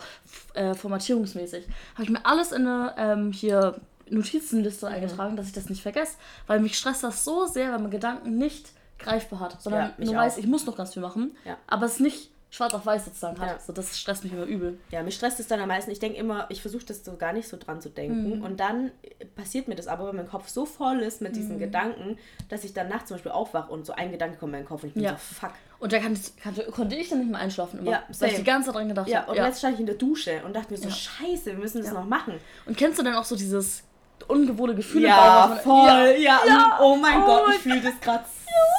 [0.54, 1.66] äh, formatierungsmäßig.
[1.94, 4.94] Habe ich mir alles in eine ähm, hier Notizenliste mhm.
[4.94, 6.16] eingetragen, dass ich das nicht vergesse.
[6.46, 10.14] Weil mich stresst das so sehr, wenn man Gedanken nicht greifbar hat, sondern ja, nur
[10.14, 13.48] weiß, ich muss noch ganz viel machen, aber es nicht schwarz auf weiß sozusagen hat.
[13.48, 13.58] Ja.
[13.58, 14.78] So, das stresst mich immer übel.
[14.90, 15.90] Ja, mich stresst es dann am meisten.
[15.90, 18.36] Ich denke immer, ich versuche das so gar nicht so dran zu denken.
[18.36, 18.44] Mhm.
[18.44, 18.92] Und dann
[19.34, 21.60] passiert mir das aber, wenn mein Kopf so voll ist mit diesen mhm.
[21.60, 22.18] Gedanken,
[22.50, 24.82] dass ich dann nachts zum Beispiel aufwache und so ein Gedanke kommt in meinen Kopf
[24.82, 25.12] und ich bin ja.
[25.12, 25.52] so, fuck.
[25.78, 27.90] Und da kann, kann, konnte ich dann nicht mehr einschlafen immer.
[27.90, 29.10] Ja, weil ich die ganze Zeit dran gedacht habe.
[29.10, 29.46] Ja, und ja.
[29.46, 32.04] jetzt stand ich in der Dusche und dachte mir so, scheiße, wir müssen das noch
[32.04, 32.34] machen.
[32.66, 33.82] Und kennst du denn auch so dieses
[34.22, 35.58] ungewohnte Gefühle ja, bauen.
[35.60, 38.24] Voll, ja, ja, Oh mein oh Gott, ich fühle das gerade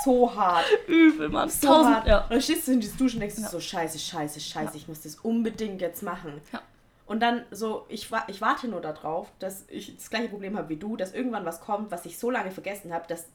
[0.03, 0.65] so hart.
[0.87, 1.49] Übel, Mann.
[1.49, 2.07] So Tausend, hart.
[2.07, 2.19] Ja.
[2.23, 3.47] Und dann stehst du in dieses Duschen und denkst ja.
[3.47, 4.75] so, scheiße, scheiße, scheiße, ja.
[4.75, 6.41] ich muss das unbedingt jetzt machen.
[6.51, 6.61] Ja.
[7.05, 10.77] Und dann so, ich, ich warte nur darauf, dass ich das gleiche Problem habe wie
[10.77, 13.27] du, dass irgendwann was kommt, was ich so lange vergessen habe, dass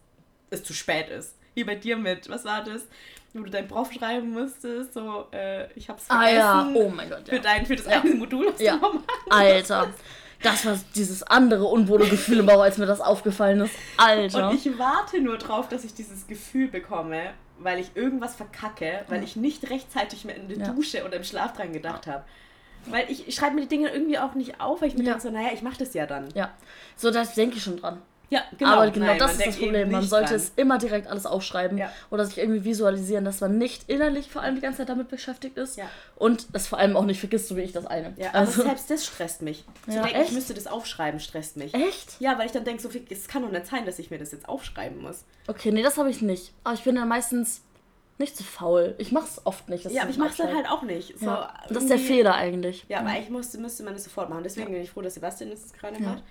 [0.50, 1.36] es zu spät ist.
[1.54, 2.86] Wie bei dir mit, was war das?
[3.34, 6.40] Wo du dein Prof schreiben musstest, so, äh, ich hab's vergessen.
[6.40, 7.34] Ah ja, oh mein Gott, ja.
[7.34, 8.00] Für, dein, für das ja.
[8.00, 8.76] eine Modul, was ja.
[8.76, 9.92] du noch Alter.
[10.42, 13.74] Das war dieses andere unwohle Gefühl im Bauch, als mir das aufgefallen ist.
[13.96, 14.50] Alter.
[14.50, 19.24] Und ich warte nur drauf, dass ich dieses Gefühl bekomme, weil ich irgendwas verkacke, weil
[19.24, 20.68] ich nicht rechtzeitig mehr in der ja.
[20.72, 22.24] Dusche oder im Schlaf dran gedacht habe.
[22.86, 25.12] Weil ich, ich schreibe mir die Dinge irgendwie auch nicht auf, weil ich mir ja.
[25.12, 26.28] denke so, naja, ich mache das ja dann.
[26.34, 26.52] Ja,
[26.96, 28.00] so das denke ich schon dran.
[28.30, 28.72] Ja, genau.
[28.72, 29.90] Aber genau Nein, das ist das Problem.
[29.90, 30.36] Man sollte dran.
[30.36, 31.90] es immer direkt alles aufschreiben ja.
[32.10, 35.56] oder sich irgendwie visualisieren, dass man nicht innerlich vor allem die ganze Zeit damit beschäftigt
[35.56, 35.86] ist ja.
[36.16, 38.12] und das vor allem auch nicht vergisst, so wie ich das eine.
[38.16, 39.64] Ja, also, aber selbst das stresst mich.
[39.84, 40.28] Zu ja, denken, echt?
[40.28, 41.72] ich müsste das aufschreiben, stresst mich.
[41.72, 42.20] Echt?
[42.20, 44.32] Ja, weil ich dann denke, so es kann doch nicht sein, dass ich mir das
[44.32, 45.24] jetzt aufschreiben muss.
[45.46, 46.52] Okay, nee, das habe ich nicht.
[46.64, 47.62] Aber ich bin dann meistens
[48.18, 48.94] nicht zu faul.
[48.98, 49.88] Ich mache es oft nicht.
[49.90, 51.18] Ja, aber ich mache es dann halt auch nicht.
[51.18, 52.84] So, ja, das ist der Fehler eigentlich.
[52.88, 54.42] Ja, aber eigentlich musste, müsste man es sofort machen.
[54.42, 56.24] Deswegen bin ich froh, dass Sebastian das gerade macht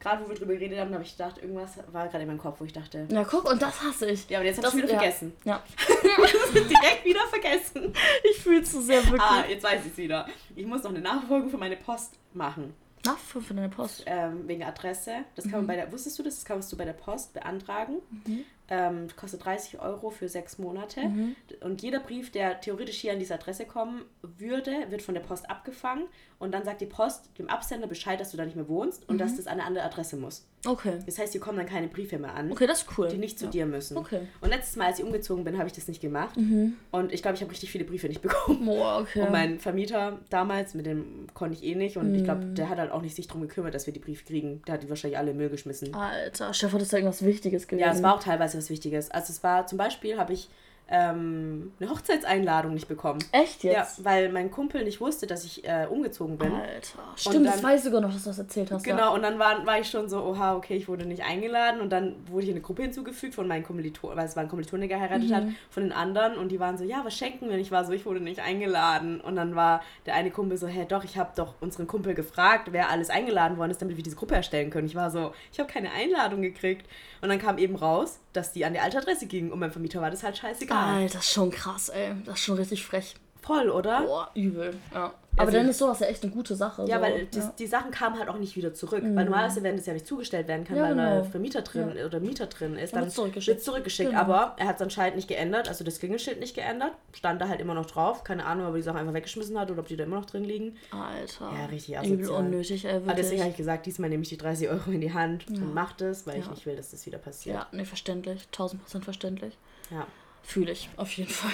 [0.00, 2.60] gerade wo wir drüber geredet haben, habe ich gedacht, irgendwas war gerade in meinem Kopf,
[2.60, 3.06] wo ich dachte.
[3.10, 4.28] Ja, guck, und das hasse ich.
[4.28, 4.98] Ja, aber jetzt habe ich wieder ja.
[4.98, 5.32] vergessen.
[5.44, 5.62] Ja.
[6.54, 7.92] direkt wieder vergessen.
[8.30, 9.22] Ich fühle es so sehr wirklich.
[9.22, 10.26] Ah, jetzt weiß ich es wieder.
[10.54, 12.74] Ich muss noch eine Nachfolge für meine Post machen.
[13.04, 14.04] Nachfolge für deine Post?
[14.06, 15.24] Ähm, wegen Adresse.
[15.34, 15.58] Das kann mhm.
[15.58, 16.36] man bei der, wusstest du das?
[16.36, 17.96] Das kannst du bei der Post beantragen.
[18.26, 18.44] Mhm.
[18.70, 21.00] Ähm, kostet 30 Euro für sechs Monate.
[21.02, 21.36] Mhm.
[21.60, 25.50] Und jeder Brief, der theoretisch hier an diese Adresse kommen würde, wird von der Post
[25.50, 26.04] abgefangen.
[26.38, 29.18] Und dann sagt die Post dem Absender Bescheid, dass du da nicht mehr wohnst und
[29.18, 29.36] dass mhm.
[29.36, 30.46] das an eine andere Adresse muss.
[30.66, 30.98] Okay.
[31.06, 32.52] Das heißt, hier kommen dann keine Briefe mehr an.
[32.52, 33.08] Okay, das ist cool.
[33.08, 33.50] Die nicht zu ja.
[33.50, 33.96] dir müssen.
[33.96, 34.20] Okay.
[34.40, 36.36] Und letztes Mal, als ich umgezogen bin, habe ich das nicht gemacht.
[36.36, 36.76] Mhm.
[36.90, 38.68] Und ich glaube, ich habe richtig viele Briefe nicht bekommen.
[38.68, 39.22] Oh, okay.
[39.22, 41.96] Und mein Vermieter damals, mit dem konnte ich eh nicht.
[41.96, 42.14] Und mhm.
[42.14, 44.62] ich glaube, der hat halt auch nicht sich darum gekümmert, dass wir die Briefe kriegen.
[44.66, 45.94] Der hat die wahrscheinlich alle im Müll geschmissen.
[45.94, 47.86] Alter, Chef, das ist irgendwas Wichtiges gewesen.
[47.86, 49.10] Ja, es war auch teilweise was Wichtiges.
[49.10, 50.48] Also es war zum Beispiel, habe ich
[50.90, 53.20] ähm, eine Hochzeitseinladung nicht bekommen.
[53.30, 53.98] Echt jetzt?
[53.98, 56.52] Ja, weil mein Kumpel nicht wusste, dass ich äh, umgezogen bin.
[56.52, 58.82] Alter, stimmt, dann, das weiß ich sogar noch, dass du das erzählt hast.
[58.82, 59.08] Genau, ja.
[59.10, 62.16] und dann war, war ich schon so, oha, okay, ich wurde nicht eingeladen und dann
[62.26, 64.96] wurde ich in eine Gruppe hinzugefügt von meinen Kommilitonen, weil es war ein Kommilitone, der
[64.96, 65.34] geheiratet mhm.
[65.34, 67.54] hat, von den anderen und die waren so, ja, was schenken wir?
[67.54, 70.66] Und ich war so, ich wurde nicht eingeladen und dann war der eine Kumpel so,
[70.66, 74.02] hä, doch, ich habe doch unseren Kumpel gefragt, wer alles eingeladen worden ist, damit wir
[74.02, 74.88] diese Gruppe erstellen können.
[74.88, 76.88] Ich war so, ich habe keine Einladung gekriegt
[77.22, 80.00] und dann kam eben raus, dass die an die alte Adresse gingen und mein Vermieter
[80.00, 80.79] war das halt scheißegal.
[80.86, 82.14] Alter, das ist schon krass, ey.
[82.24, 83.14] Das ist schon richtig frech.
[83.42, 84.02] Voll, oder?
[84.02, 84.74] Boah, übel.
[84.92, 85.14] Ja.
[85.36, 86.84] Aber also, dann ist sowas ja echt eine gute Sache.
[86.86, 87.02] Ja, so.
[87.02, 87.54] weil die, ja.
[87.58, 89.02] die, Sachen kamen halt auch nicht wieder zurück.
[89.02, 89.14] Mhm.
[89.14, 91.18] Weil normalerweise, wenn das ja nicht zugestellt werden kann, ja, weil genau.
[91.18, 92.04] ein Vermieter drin ja.
[92.04, 93.62] oder Mieter drin ist, dann wird zurückgeschickt.
[93.62, 94.10] zurückgeschickt.
[94.10, 94.20] Genau.
[94.20, 96.92] Aber er hat es anscheinend nicht geändert, also das Klingelschild nicht geändert.
[97.12, 98.24] Stand da halt immer noch drauf.
[98.24, 100.26] Keine Ahnung, ob er die Sachen einfach weggeschmissen hat oder ob die da immer noch
[100.26, 100.76] drin liegen.
[100.90, 101.50] Alter.
[101.56, 102.18] Ja, richtig asozial.
[102.18, 105.00] Übel unnötig, ey, Aber deswegen habe ich gesagt, diesmal nehme ich die 30 Euro in
[105.00, 107.56] die Hand und mache das, weil ich nicht will, dass das wieder passiert.
[107.56, 108.46] Ja, nee, verständlich.
[108.46, 109.56] 1000 Prozent verständlich.
[109.90, 110.06] Ja.
[110.42, 111.52] Fühle ich, auf jeden Fall.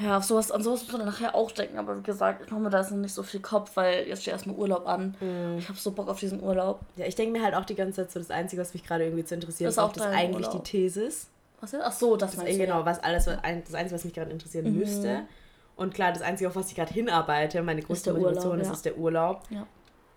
[0.00, 1.78] Ja, auf sowas, an sowas muss man nachher auch denken.
[1.78, 4.22] Aber wie gesagt, ich mache mir da jetzt noch nicht so viel Kopf, weil jetzt
[4.22, 5.14] steht erstmal Urlaub an.
[5.20, 5.58] Mhm.
[5.58, 6.80] Ich habe so Bock auf diesen Urlaub.
[6.96, 9.04] Ja, ich denke mir halt auch die ganze Zeit so, das Einzige, was mich gerade
[9.04, 10.64] irgendwie zu interessieren ist, auch das eigentlich Urlaub.
[10.64, 11.28] die Thesis.
[11.60, 11.80] Was ist?
[11.84, 14.72] Ach so, das, das meinst du, Genau, was alles, das Einzige, was mich gerade interessieren
[14.72, 14.78] mhm.
[14.78, 15.22] müsste.
[15.76, 18.72] Und klar, das Einzige, auf was ich gerade hinarbeite, meine größte Motivation ist, ja.
[18.72, 19.42] ist der Urlaub.
[19.50, 19.66] Ja.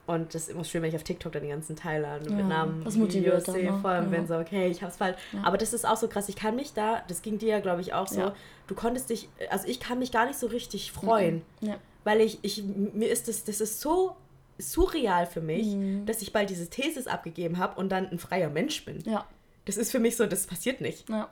[0.07, 2.47] Und das ist immer schön, wenn ich auf TikTok dann die ganzen Teile ja, mit
[2.47, 4.11] Namen das Videos sehe, vor allem ja.
[4.11, 5.17] wenn so, okay, ich hab's falsch.
[5.33, 5.43] Ja.
[5.43, 7.81] Aber das ist auch so krass, ich kann mich da, das ging dir ja, glaube
[7.81, 8.35] ich, auch so, ja.
[8.67, 11.41] du konntest dich, also ich kann mich gar nicht so richtig freuen.
[11.61, 11.73] Mhm.
[12.03, 14.15] Weil ich, ich, mir ist das, das ist so
[14.59, 16.05] surreal für mich, mhm.
[16.05, 18.99] dass ich bald diese Thesis abgegeben habe und dann ein freier Mensch bin.
[19.05, 19.25] Ja.
[19.65, 21.09] Das ist für mich so, das passiert nicht.
[21.09, 21.29] Ja.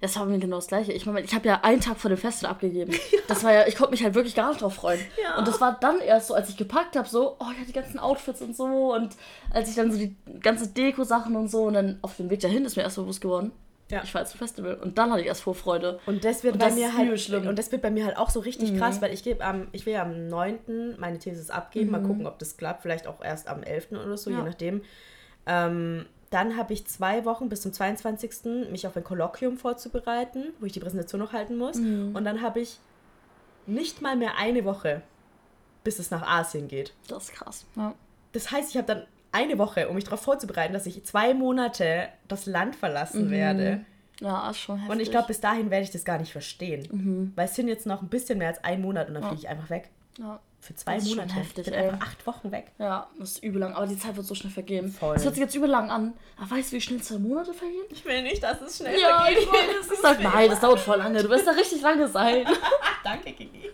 [0.00, 0.92] Das war mir genau das Gleiche.
[0.92, 2.92] Ich meine, ich habe ja einen Tag vor dem Festival abgegeben.
[3.12, 3.20] Ja.
[3.28, 5.00] Das war ja, ich konnte mich halt wirklich gar nicht drauf freuen.
[5.22, 5.38] Ja.
[5.38, 7.98] Und das war dann erst so, als ich gepackt habe, so, oh ja, die ganzen
[7.98, 8.94] Outfits und so.
[8.94, 9.16] Und
[9.50, 12.64] als ich dann so die ganzen Deko-Sachen und so und dann auf dem Weg dahin
[12.64, 13.52] ist mir erst bewusst geworden.
[13.90, 14.02] Ja.
[14.02, 16.00] Ich war jetzt zum Festival und dann hatte ich erst Vorfreude.
[16.06, 17.46] Und das wird und bei das mir halt schlimm.
[17.46, 18.78] Und das wird bei mir halt auch so richtig mhm.
[18.78, 20.96] krass, weil ich gebe am, ich will ja am 9.
[20.98, 21.92] meine Thesis abgeben, mhm.
[21.92, 23.92] mal gucken, ob das klappt, vielleicht auch erst am 11.
[23.92, 24.38] oder so, ja.
[24.38, 24.82] je nachdem.
[25.46, 28.70] Ähm, dann habe ich zwei Wochen bis zum 22.
[28.70, 31.76] mich auf ein Kolloquium vorzubereiten, wo ich die Präsentation noch halten muss.
[31.76, 32.14] Mhm.
[32.16, 32.78] Und dann habe ich
[33.66, 35.02] nicht mal mehr eine Woche,
[35.84, 36.92] bis es nach Asien geht.
[37.08, 37.64] Das ist krass.
[37.76, 37.94] Ja.
[38.32, 42.08] Das heißt, ich habe dann eine Woche, um mich darauf vorzubereiten, dass ich zwei Monate
[42.26, 43.30] das Land verlassen mhm.
[43.30, 43.84] werde.
[44.20, 44.94] Ja, ist schon heftig.
[44.94, 46.88] Und ich glaube, bis dahin werde ich das gar nicht verstehen.
[46.90, 47.32] Mhm.
[47.36, 49.28] Weil es sind jetzt noch ein bisschen mehr als ein Monat und dann ja.
[49.28, 49.90] fliege ich einfach weg.
[50.18, 50.40] Ja.
[50.66, 51.28] Für zwei das ist Monate.
[51.28, 51.88] Schon heftig, ich bin ey.
[51.90, 52.72] einfach acht Wochen weg.
[52.80, 53.74] Ja, das ist übel lang.
[53.74, 54.90] Aber die Zeit wird so schnell vergehen.
[54.90, 55.14] Voll.
[55.14, 56.14] Das hört sich jetzt übel lang an.
[56.36, 57.84] Aber weißt du, wie schnell zwei Monate vergehen?
[57.88, 59.44] Ich will nicht, dass es schnell ja, vergeht.
[59.44, 61.22] Ich will, das ist nein, das dauert voll lange.
[61.22, 62.44] Du wirst da richtig lange sein.
[63.04, 63.70] Danke, Kiki.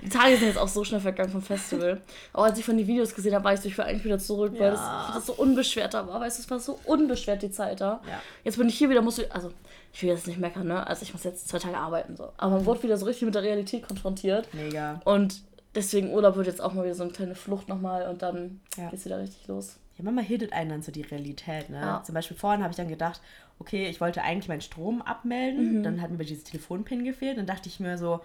[0.00, 2.00] Die Tage sind jetzt auch so schnell vergangen vom Festival.
[2.32, 4.20] Auch als ich von den Videos gesehen habe, war ich so, ich will eigentlich wieder
[4.20, 4.60] zurück, ja.
[4.60, 4.80] weil das,
[5.12, 6.20] das so unbeschwert da war.
[6.20, 8.00] Weißt du, es war so unbeschwert die Zeit da.
[8.08, 8.22] Ja.
[8.44, 9.50] Jetzt bin ich hier wieder, muss ich, also
[9.92, 10.86] ich will jetzt nicht meckern, ne?
[10.86, 12.30] Also ich muss jetzt zwei Tage arbeiten so.
[12.36, 14.46] Aber man wurde wieder so richtig mit der Realität konfrontiert.
[14.54, 15.00] Mega.
[15.04, 15.40] Und
[15.76, 18.90] deswegen Urlaub wird jetzt auch mal wieder so eine kleine Flucht nochmal und dann ja.
[18.92, 19.78] es wieder richtig los.
[19.96, 21.80] Ja, manchmal hittet einen dann so die Realität, ne?
[21.80, 22.02] Ja.
[22.02, 23.20] Zum Beispiel vorhin habe ich dann gedacht,
[23.58, 25.82] okay, ich wollte eigentlich meinen Strom abmelden, mhm.
[25.82, 28.20] dann hat mir dieses Telefonpin gefehlt, dann dachte ich mir so,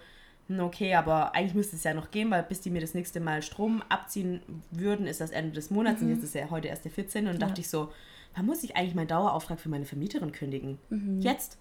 [0.48, 3.20] hm, okay, aber eigentlich müsste es ja noch gehen, weil bis die mir das nächste
[3.20, 6.08] Mal Strom abziehen würden, ist das Ende des Monats mhm.
[6.08, 7.28] und jetzt ist ja heute erst der 14.
[7.28, 7.40] Und ja.
[7.40, 7.92] dachte ich so,
[8.36, 10.78] wann muss ich eigentlich meinen Dauerauftrag für meine Vermieterin kündigen?
[10.90, 11.22] Mhm.
[11.22, 11.58] Jetzt.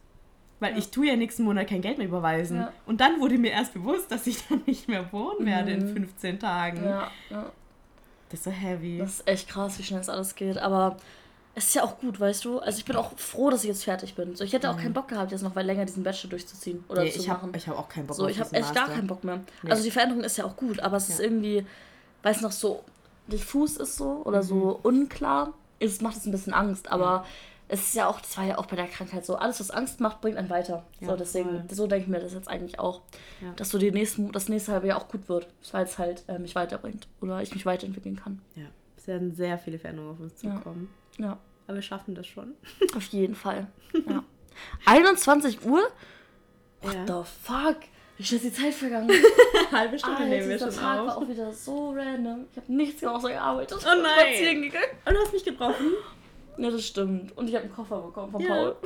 [0.61, 0.79] Weil ja.
[0.79, 2.59] ich tue ja nächsten Monat kein Geld mehr überweisen.
[2.59, 2.73] Ja.
[2.87, 5.89] Und dann wurde mir erst bewusst, dass ich dann nicht mehr wohnen werde mhm.
[5.89, 6.85] in 15 Tagen.
[6.85, 7.51] Ja, ja.
[8.29, 8.99] Das ist so heavy.
[8.99, 10.59] Das ist echt krass, wie schnell es alles geht.
[10.59, 10.97] Aber
[11.55, 12.59] es ist ja auch gut, weißt du?
[12.61, 14.37] Also ich bin auch froh, dass ich jetzt fertig bin.
[14.37, 14.83] So, ich hätte auch mhm.
[14.83, 17.43] keinen Bock gehabt, jetzt noch mal länger diesen Bachelor durchzuziehen oder nee, zu ich hab,
[17.43, 17.53] machen.
[17.57, 18.87] Ich habe auch keinen Bock so, ich habe echt Master.
[18.87, 19.41] gar keinen Bock mehr.
[19.63, 19.71] Nee.
[19.71, 21.67] Also die Veränderung ist ja auch gut, aber es ist irgendwie,
[22.23, 22.85] weil es noch so
[23.27, 24.47] diffus ist so oder mhm.
[24.47, 26.91] so unklar, es macht es ein bisschen Angst.
[26.91, 27.25] Aber
[27.73, 30.01] es ist ja auch, das war ja auch bei der Krankheit so, alles, was Angst
[30.01, 30.85] macht, bringt einen weiter.
[30.99, 31.65] Ja, so, deswegen, voll.
[31.71, 33.03] so denke ich mir das jetzt eigentlich auch.
[33.41, 33.53] Ja.
[33.55, 36.41] Dass so die nächsten, das nächste halbe Jahr auch gut wird, weil es halt äh,
[36.41, 38.43] mich weiterbringt oder ich mich weiterentwickeln kann.
[38.57, 40.91] Ja, es werden sehr viele Veränderungen auf uns zukommen.
[41.19, 41.27] Ja.
[41.27, 41.39] ja.
[41.69, 42.55] Aber wir schaffen das schon.
[42.97, 43.69] Auf jeden Fall.
[44.09, 44.25] Ja.
[44.87, 45.83] 21 Uhr?
[46.83, 47.77] What the fuck?
[48.17, 49.09] Wie schnell ist die Zeit vergangen?
[49.73, 51.07] Halbe Stunde Alter, nehmen wir schon Tag auf.
[51.07, 52.47] war auch wieder so random.
[52.51, 53.79] Ich habe nichts gemacht, außer gearbeitet.
[53.87, 54.63] Oh nein.
[54.63, 54.85] gegangen.
[55.05, 55.93] Und du hast mich gebrochen.
[56.61, 57.37] Ja, das stimmt.
[57.37, 58.49] Und ich habe einen Koffer bekommen von ja.
[58.49, 58.77] Paul.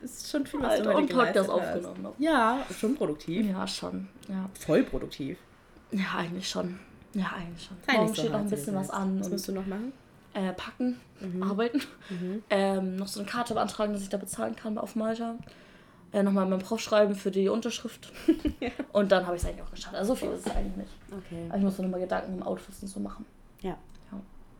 [0.00, 2.20] Das ist schon viel, was Alter, du und Podcast aufgenommen hast.
[2.20, 3.46] Ja, schon produktiv.
[3.46, 4.08] Ja, schon.
[4.28, 4.50] Ja.
[4.60, 5.38] Voll produktiv.
[5.90, 6.78] Ja, eigentlich schon.
[7.14, 7.76] Ja, eigentlich schon.
[7.96, 9.20] Morgen steht noch ein bisschen was an.
[9.20, 9.92] Was musst du noch machen?
[10.34, 11.42] Äh, packen, mhm.
[11.42, 11.80] arbeiten.
[12.10, 12.42] Mhm.
[12.50, 15.36] Ähm, noch so eine Karte beantragen, dass ich da bezahlen kann auf Malta.
[16.12, 18.12] Äh, nochmal meinem Prof schreiben für die Unterschrift.
[18.60, 18.70] ja.
[18.92, 19.94] Und dann habe ich es eigentlich auch geschafft.
[19.94, 20.92] Also so viel ist es eigentlich nicht.
[21.10, 21.46] Okay.
[21.48, 23.24] Aber ich muss mir nochmal Gedanken im Outfit und so machen.
[23.62, 23.78] Ja.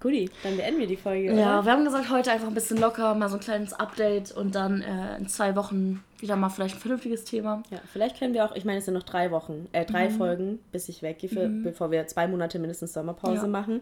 [0.04, 1.32] Guti, dann beenden wir die Folge.
[1.32, 1.64] Ja, oder?
[1.64, 4.82] wir haben gesagt, heute einfach ein bisschen locker, mal so ein kleines Update und dann
[4.82, 7.62] äh, in zwei Wochen wieder mal vielleicht ein vernünftiges Thema.
[7.70, 10.14] Ja, vielleicht können wir auch, ich meine, es sind noch drei Wochen, äh, drei mhm.
[10.16, 11.62] Folgen, bis ich weggehe, für, mhm.
[11.62, 13.46] bevor wir zwei Monate mindestens Sommerpause ja.
[13.46, 13.80] machen.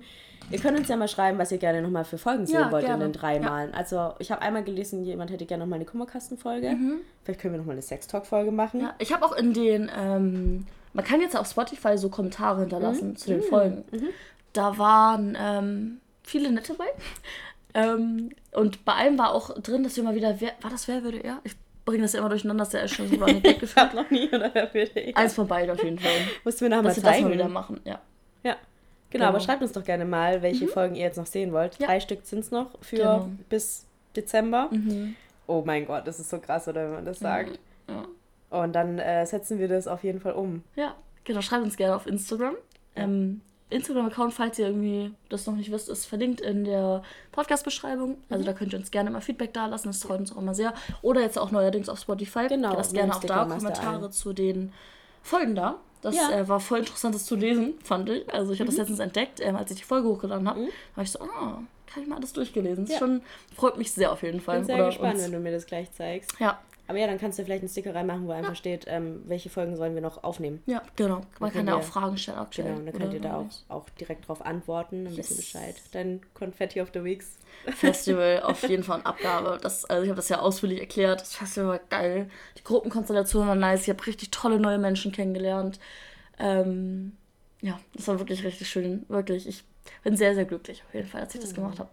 [0.52, 2.84] Ihr könnt uns ja mal schreiben, was ihr gerne nochmal für Folgen sehen ja, wollt
[2.84, 3.04] gerne.
[3.04, 3.42] in den drei ja.
[3.42, 3.74] Malen.
[3.74, 6.70] Also, ich habe einmal gelesen, jemand hätte gerne nochmal eine Kummerkastenfolge.
[6.70, 7.00] Mhm.
[7.24, 8.80] Vielleicht können wir nochmal eine Sextalk-Folge machen.
[8.80, 13.08] Ja, ich habe auch in den, ähm, man kann jetzt auf Spotify so Kommentare hinterlassen
[13.08, 13.16] mhm.
[13.16, 13.84] zu den Folgen.
[13.90, 14.08] Mhm.
[14.52, 16.86] Da waren, ähm, viele nette bei.
[17.74, 21.02] Ähm, und bei einem war auch drin, dass wir mal wieder, wer, war das Wer
[21.02, 21.40] würde er?
[21.44, 21.54] Ich
[21.84, 23.88] bringe das ja immer durcheinander, dass der schon so Gag gefühlt.
[23.88, 25.16] Ich noch nie oder ja.
[25.16, 26.12] Eins von beiden auf jeden Fall.
[26.44, 27.06] Musst du mir nachher mal zeigen.
[27.06, 28.00] Das mal wieder machen, ja.
[28.42, 28.56] Ja.
[29.10, 30.70] Genau, genau, aber schreibt uns doch gerne mal, welche mhm.
[30.70, 31.78] Folgen ihr jetzt noch sehen wollt.
[31.78, 31.86] Ja.
[31.86, 33.28] Drei Stück sind es noch für genau.
[33.48, 34.68] bis Dezember.
[34.70, 35.16] Mhm.
[35.46, 37.58] Oh mein Gott, das ist so krass, oder wenn man das sagt.
[37.88, 38.04] Ja.
[38.58, 40.62] Und dann äh, setzen wir das auf jeden Fall um.
[40.76, 41.40] Ja, genau.
[41.40, 42.54] Schreibt uns gerne auf Instagram.
[42.94, 43.40] Ähm,
[43.72, 48.18] Instagram-Account, falls ihr irgendwie das noch nicht wisst, ist verlinkt in der Podcast-Beschreibung.
[48.28, 48.46] Also mhm.
[48.46, 50.74] da könnt ihr uns gerne mal Feedback da lassen, das freut uns auch immer sehr.
[51.02, 52.46] Oder jetzt auch neuerdings auf Spotify.
[52.48, 52.74] Genau.
[52.74, 54.72] Lasst gerne auch da Kommentare zu den
[55.22, 55.76] Folgen da.
[56.02, 56.30] Das ja.
[56.32, 58.32] äh, war voll interessant, das zu lesen, fand ich.
[58.32, 58.76] Also ich habe mhm.
[58.76, 60.60] das letztens entdeckt, ähm, als ich die Folge hochgeladen habe.
[60.60, 60.68] Mhm.
[60.96, 62.86] war ich so, ah, kann ich mal alles durchgelesen.
[62.86, 62.98] Ja.
[62.98, 63.22] Schon,
[63.54, 64.60] freut mich sehr auf jeden Fall.
[64.60, 65.24] Ich bin sehr Oder gespannt, uns.
[65.24, 66.32] wenn du mir das gleich zeigst.
[66.40, 66.60] Ja.
[66.92, 68.54] Aber ja, dann kannst du vielleicht einen Sticker reinmachen, wo einfach ja.
[68.54, 70.62] steht, ähm, welche Folgen sollen wir noch aufnehmen.
[70.66, 71.22] Ja, genau.
[71.40, 72.74] Man kann ja auch Fragen stellen aktuell.
[72.74, 75.28] Genau, dann könnt ihr da auch, auch direkt drauf antworten, ein yes.
[75.28, 75.74] bisschen Bescheid.
[75.92, 77.38] Dann Confetti of the Weeks.
[77.76, 79.58] Festival, auf jeden Fall eine Abgabe.
[79.62, 81.22] Das, also ich habe das ja ausführlich erklärt.
[81.22, 82.28] Das Festival war geil.
[82.58, 83.84] Die Gruppenkonstellation war nice.
[83.84, 85.80] Ich habe richtig tolle neue Menschen kennengelernt.
[86.38, 87.16] Ähm,
[87.62, 89.06] ja, das war wirklich richtig schön.
[89.08, 89.48] Wirklich.
[89.48, 89.64] Ich
[90.04, 91.90] bin sehr, sehr glücklich auf jeden Fall, dass ich das gemacht habe.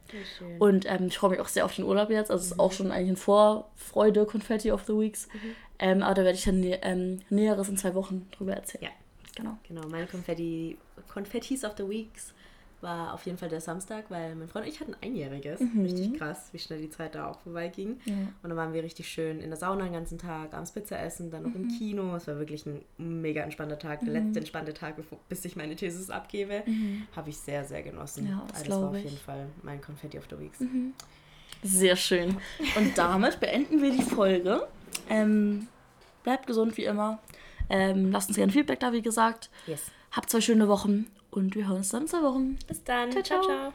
[0.60, 2.32] Und ähm, ich freue mich auch sehr auf den Urlaub jetzt.
[2.32, 5.28] Also es ist auch schon eigentlich ein Vorfreude, Confetti of the Weeks.
[5.34, 5.56] Mhm.
[5.80, 8.86] Ähm, aber da werde ich dann ähm, Näheres in zwei Wochen drüber erzählen.
[8.86, 8.90] Ja.
[9.36, 9.58] Genau.
[9.68, 10.78] Genau, meine Konfetti,
[11.08, 12.34] Konfettis of the Weeks
[12.82, 15.59] war auf jeden Fall der Samstag, weil mein Freund und ich hatten ein Einjähriges.
[15.59, 15.82] Mhm.
[15.82, 17.99] Richtig krass, wie schnell die Zeit da auch vorbeiging.
[18.05, 18.13] Ja.
[18.13, 21.30] Und dann waren wir richtig schön in der Sauna den ganzen Tag, abends Pizza essen,
[21.30, 21.63] dann noch mhm.
[21.63, 22.15] im Kino.
[22.15, 23.99] Es war wirklich ein mega entspannter Tag.
[24.01, 24.25] Der mhm.
[24.27, 26.63] letzte entspannte Tag, bevor, bis ich meine Thesis abgebe.
[26.65, 27.07] Mhm.
[27.15, 28.27] Habe ich sehr, sehr genossen.
[28.27, 30.59] Ja, das, also das war auf jeden Fall mein Confetti of the Weeks.
[30.59, 30.93] Mhm.
[31.63, 32.38] Sehr schön.
[32.77, 34.67] Und damit beenden wir die Folge.
[35.09, 35.67] Ähm,
[36.23, 37.19] bleibt gesund wie immer.
[37.69, 39.49] Ähm, lasst uns gerne Feedback da, wie gesagt.
[39.67, 39.91] Yes.
[40.11, 42.57] Habt zwei schöne Wochen und wir hören uns dann in zwei Wochen.
[42.67, 43.11] Bis dann.
[43.11, 43.23] ciao.
[43.23, 43.41] ciao.
[43.43, 43.73] ciao.